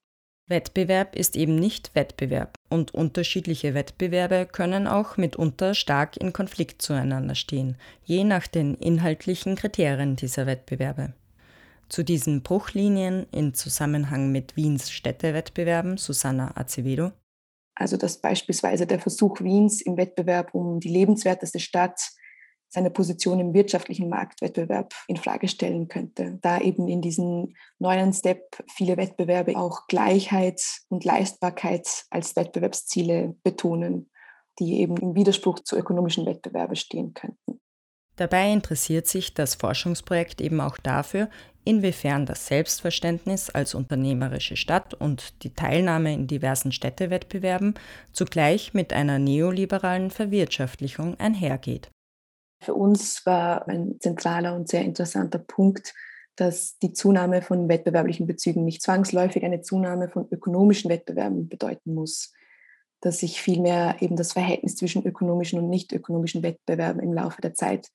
Wettbewerb 0.50 1.16
ist 1.16 1.36
eben 1.36 1.56
nicht 1.56 1.94
Wettbewerb 1.94 2.56
und 2.70 2.94
unterschiedliche 2.94 3.76
Wettbewerbe 3.76 4.48
können 4.52 4.88
auch 4.88 5.16
mitunter 5.16 5.76
stark 5.76 6.18
in 6.18 6.34
Konflikt 6.34 6.82
zueinander 6.82 7.36
stehen, 7.36 7.78
je 8.04 8.24
nach 8.24 8.48
den 8.48 8.74
inhaltlichen 8.74 9.56
Kriterien 9.56 10.16
dieser 10.16 10.48
Wettbewerbe. 10.48 11.14
Zu 11.88 12.04
diesen 12.04 12.42
Bruchlinien 12.42 13.28
in 13.32 13.54
Zusammenhang 13.54 14.32
mit 14.32 14.56
Wiens 14.56 14.90
Städtewettbewerben 14.92 15.98
Susanna 15.98 16.52
Acevedo. 16.56 17.12
Also 17.76 17.98
dass 17.98 18.20
beispielsweise 18.20 18.88
der 18.88 19.00
Versuch 19.00 19.40
Wiens 19.42 19.82
im 19.82 19.98
Wettbewerb 19.98 20.54
um 20.54 20.80
die 20.80 20.90
lebenswerteste 20.90 21.60
Stadt 21.60 22.12
seine 22.70 22.92
Position 22.92 23.40
im 23.40 23.54
wirtschaftlichen 23.54 24.10
Marktwettbewerb 24.10 24.94
in 25.08 25.18
Frage 25.18 25.48
stellen 25.48 25.88
könnte. 25.88 26.38
Da 26.42 26.60
eben 26.60 26.88
in 26.88 27.02
diesem 27.02 27.56
neuen 27.80 28.14
Step 28.14 28.64
viele 28.74 28.98
Wettbewerbe 28.98 29.58
auch 29.58 29.88
Gleichheit 29.88 30.62
und 30.90 31.04
Leistbarkeit 31.04 32.06
als 32.10 32.36
Wettbewerbsziele 32.36 33.36
betonen, 33.44 34.10
die 34.60 34.80
eben 34.80 34.98
im 34.98 35.16
Widerspruch 35.16 35.60
zu 35.60 35.78
ökonomischen 35.78 36.26
Wettbewerben 36.26 36.76
stehen 36.76 37.14
könnten. 37.14 37.60
Dabei 38.16 38.52
interessiert 38.52 39.08
sich 39.08 39.34
das 39.34 39.56
Forschungsprojekt 39.56 40.42
eben 40.42 40.60
auch 40.60 40.78
dafür, 40.78 41.30
inwiefern 41.64 42.26
das 42.26 42.48
Selbstverständnis 42.48 43.50
als 43.50 43.74
unternehmerische 43.74 44.58
Stadt 44.58 44.94
und 44.94 45.44
die 45.44 45.54
Teilnahme 45.54 46.14
in 46.14 46.28
diversen 46.28 46.74
Städtewettbewerben 46.74 47.76
zugleich 48.12 48.74
mit 48.74 48.92
einer 48.92 49.20
neoliberalen 49.20 50.12
Verwirtschaftlichung 50.12 51.18
einhergeht. 51.18 51.92
Für 52.62 52.74
uns 52.74 53.26
war 53.26 53.68
ein 53.68 54.00
zentraler 54.00 54.56
und 54.56 54.68
sehr 54.68 54.84
interessanter 54.84 55.40
Punkt, 55.40 55.94
dass 56.36 56.78
die 56.80 56.94
Zunahme 56.94 57.42
von 57.42 57.68
wettbewerblichen 57.68 58.28
Bezügen 58.28 58.64
nicht 58.64 58.82
zwangsläufig 58.82 59.44
eine 59.44 59.62
Zunahme 59.62 60.10
von 60.10 60.28
ökonomischen 60.32 60.90
Wettbewerben 60.90 61.50
bedeuten 61.50 61.94
muss, 61.94 62.34
dass 63.02 63.20
sich 63.20 63.42
vielmehr 63.42 63.98
eben 64.02 64.16
das 64.16 64.34
Verhältnis 64.34 64.76
zwischen 64.76 65.06
ökonomischen 65.06 65.60
und 65.60 65.70
nicht 65.70 65.92
ökonomischen 65.92 66.44
Wettbewerben 66.44 67.02
im 67.02 67.14
Laufe 67.14 67.42
der 67.42 67.54
Zeit 67.54 67.90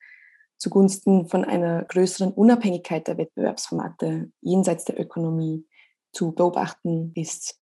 zugunsten 0.57 1.27
von 1.27 1.43
einer 1.43 1.83
größeren 1.85 2.31
Unabhängigkeit 2.31 3.07
der 3.07 3.17
Wettbewerbsformate 3.17 4.31
jenseits 4.41 4.85
der 4.85 4.99
Ökonomie 4.99 5.65
zu 6.11 6.31
beobachten 6.31 7.11
ist. 7.13 7.59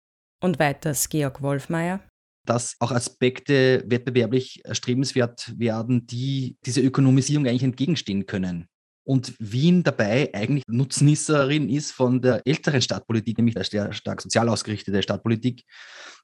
Und 0.41 0.59
weiters 0.59 1.09
Georg 1.09 1.41
Wolfmeier 1.41 1.99
dass 2.47 2.75
auch 2.79 2.91
Aspekte 2.91 3.83
wettbewerblich 3.85 4.61
erstrebenswert 4.63 5.53
werden, 5.57 6.07
die 6.07 6.57
dieser 6.65 6.81
Ökonomisierung 6.81 7.45
eigentlich 7.45 7.63
entgegenstehen 7.63 8.25
können. 8.25 8.67
Und 9.03 9.35
Wien 9.39 9.83
dabei 9.83 10.29
eigentlich 10.33 10.63
Nutznießerin 10.67 11.69
ist 11.69 11.91
von 11.91 12.21
der 12.21 12.41
älteren 12.45 12.81
Stadtpolitik, 12.81 13.37
nämlich 13.37 13.55
der 13.55 13.63
sehr 13.63 13.93
stark 13.93 14.21
sozial 14.21 14.49
ausgerichtete 14.49 15.01
Stadtpolitik, 15.01 15.63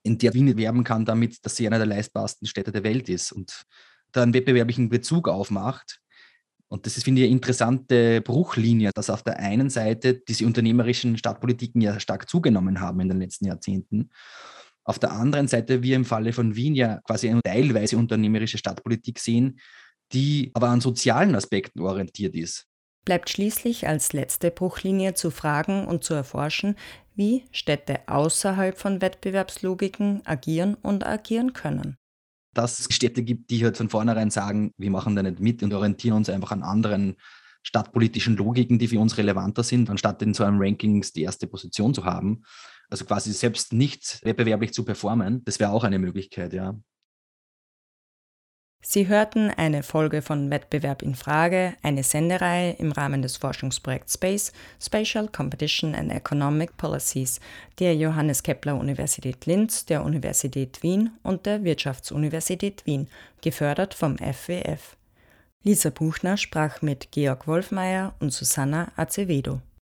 in 0.04 0.18
der 0.18 0.34
Wien 0.34 0.58
werben 0.58 0.84
kann 0.84 1.06
damit, 1.06 1.46
dass 1.46 1.56
sie 1.56 1.68
einer 1.68 1.78
der 1.78 1.88
leistbarsten 1.88 2.48
Städte 2.48 2.72
der 2.72 2.84
Welt 2.84 3.08
ist 3.08 3.32
und 3.32 3.64
da 4.12 4.24
einen 4.24 4.34
wettbewerblichen 4.34 4.90
Bezug 4.90 5.30
aufmacht. 5.30 6.00
Und 6.68 6.86
das 6.86 6.98
ist, 6.98 7.04
finde 7.04 7.22
ich, 7.22 7.28
eine 7.28 7.36
interessante 7.36 8.22
Bruchlinie, 8.22 8.92
dass 8.94 9.10
auf 9.10 9.24
der 9.24 9.40
einen 9.40 9.70
Seite 9.70 10.16
diese 10.16 10.46
unternehmerischen 10.46 11.18
Stadtpolitiken 11.18 11.82
ja 11.82 12.00
stark 12.00 12.30
zugenommen 12.30 12.82
haben 12.82 13.00
in 13.00 13.10
den 13.10 13.20
letzten 13.20 13.46
Jahrzehnten 13.46 14.10
auf 14.86 15.00
der 15.00 15.12
anderen 15.12 15.48
Seite 15.48 15.82
wir 15.84 15.96
im 15.96 16.06
Falle 16.06 16.34
von 16.34 16.56
Wien 16.56 16.76
ja 16.76 17.00
quasi 17.06 17.30
eine 17.30 17.42
teilweise 17.42 17.98
unternehmerische 17.98 18.58
Stadtpolitik 18.58 19.20
sehen, 19.20 19.60
die 20.12 20.52
aber 20.54 20.70
an 20.70 20.82
sozialen 20.82 21.36
Aspekten 21.36 21.82
orientiert 21.82 22.36
ist. 22.36 22.68
Bleibt 23.06 23.30
schließlich 23.30 23.88
als 23.88 24.14
letzte 24.14 24.52
Bruchlinie 24.52 25.14
zu 25.14 25.30
fragen 25.30 25.86
und 25.86 26.04
zu 26.04 26.14
erforschen, 26.14 26.76
wie 27.16 27.44
Städte 27.52 28.00
außerhalb 28.08 28.78
von 28.78 29.02
Wettbewerbslogiken 29.02 30.22
agieren 30.26 30.76
und 30.76 31.06
agieren 31.06 31.54
können. 31.54 31.98
Dass 32.54 32.80
es 32.80 32.94
Städte 32.94 33.24
gibt, 33.24 33.50
die 33.50 33.64
halt 33.64 33.78
von 33.78 33.90
vornherein 33.90 34.30
sagen, 34.30 34.72
wir 34.78 34.92
machen 34.92 35.16
da 35.16 35.24
nicht 35.24 35.40
mit 35.40 35.64
und 35.64 35.74
orientieren 35.74 36.18
uns 36.18 36.30
einfach 36.30 36.52
an 36.52 36.64
anderen 36.64 37.16
stadtpolitischen 37.64 38.36
Logiken, 38.36 38.78
die 38.78 38.88
für 38.88 39.00
uns 39.00 39.18
relevanter 39.18 39.64
sind, 39.64 39.90
anstatt 39.90 40.22
in 40.22 40.34
so 40.34 40.44
einem 40.44 40.62
Rankings 40.62 41.14
die 41.14 41.24
erste 41.24 41.48
Position 41.48 41.94
zu 41.94 42.06
haben. 42.06 42.44
Also 42.94 43.06
quasi 43.06 43.34
selbst 43.34 43.74
nicht 43.74 44.20
wettbewerblich 44.24 44.72
zu 44.72 44.86
performen, 44.86 45.44
das 45.46 45.60
wäre 45.60 45.72
auch 45.72 45.84
eine 45.84 45.98
Möglichkeit, 45.98 46.54
ja. 46.54 46.76
Sie 48.86 49.08
hörten 49.08 49.50
eine 49.50 49.82
Folge 49.82 50.22
von 50.22 50.52
Wettbewerb 50.52 51.02
in 51.02 51.16
Frage, 51.16 51.74
eine 51.82 52.04
Sendereihe 52.04 52.74
im 52.74 52.92
Rahmen 52.92 53.24
des 53.24 53.38
Forschungsprojekts 53.38 54.14
Space, 54.14 54.54
Spatial 54.80 55.28
Competition 55.28 55.96
and 55.96 56.12
Economic 56.12 56.78
Policies 56.78 57.40
der 57.80 57.96
Johannes 57.96 58.44
Kepler 58.44 58.76
Universität 58.76 59.48
Linz, 59.48 59.86
der 59.86 60.04
Universität 60.04 60.84
Wien 60.84 61.18
und 61.24 61.48
der 61.48 61.64
Wirtschaftsuniversität 61.64 62.86
Wien, 62.86 63.08
gefördert 63.42 63.96
vom 63.96 64.20
FWF. 64.20 64.98
Lisa 65.64 65.90
Buchner 65.90 66.38
sprach 66.38 66.84
mit 66.84 67.12
Georg 67.12 67.48
Wolfmeier 67.48 68.14
und 68.20 68.32
Susanna 68.32 68.92
Acevedo. 68.96 69.62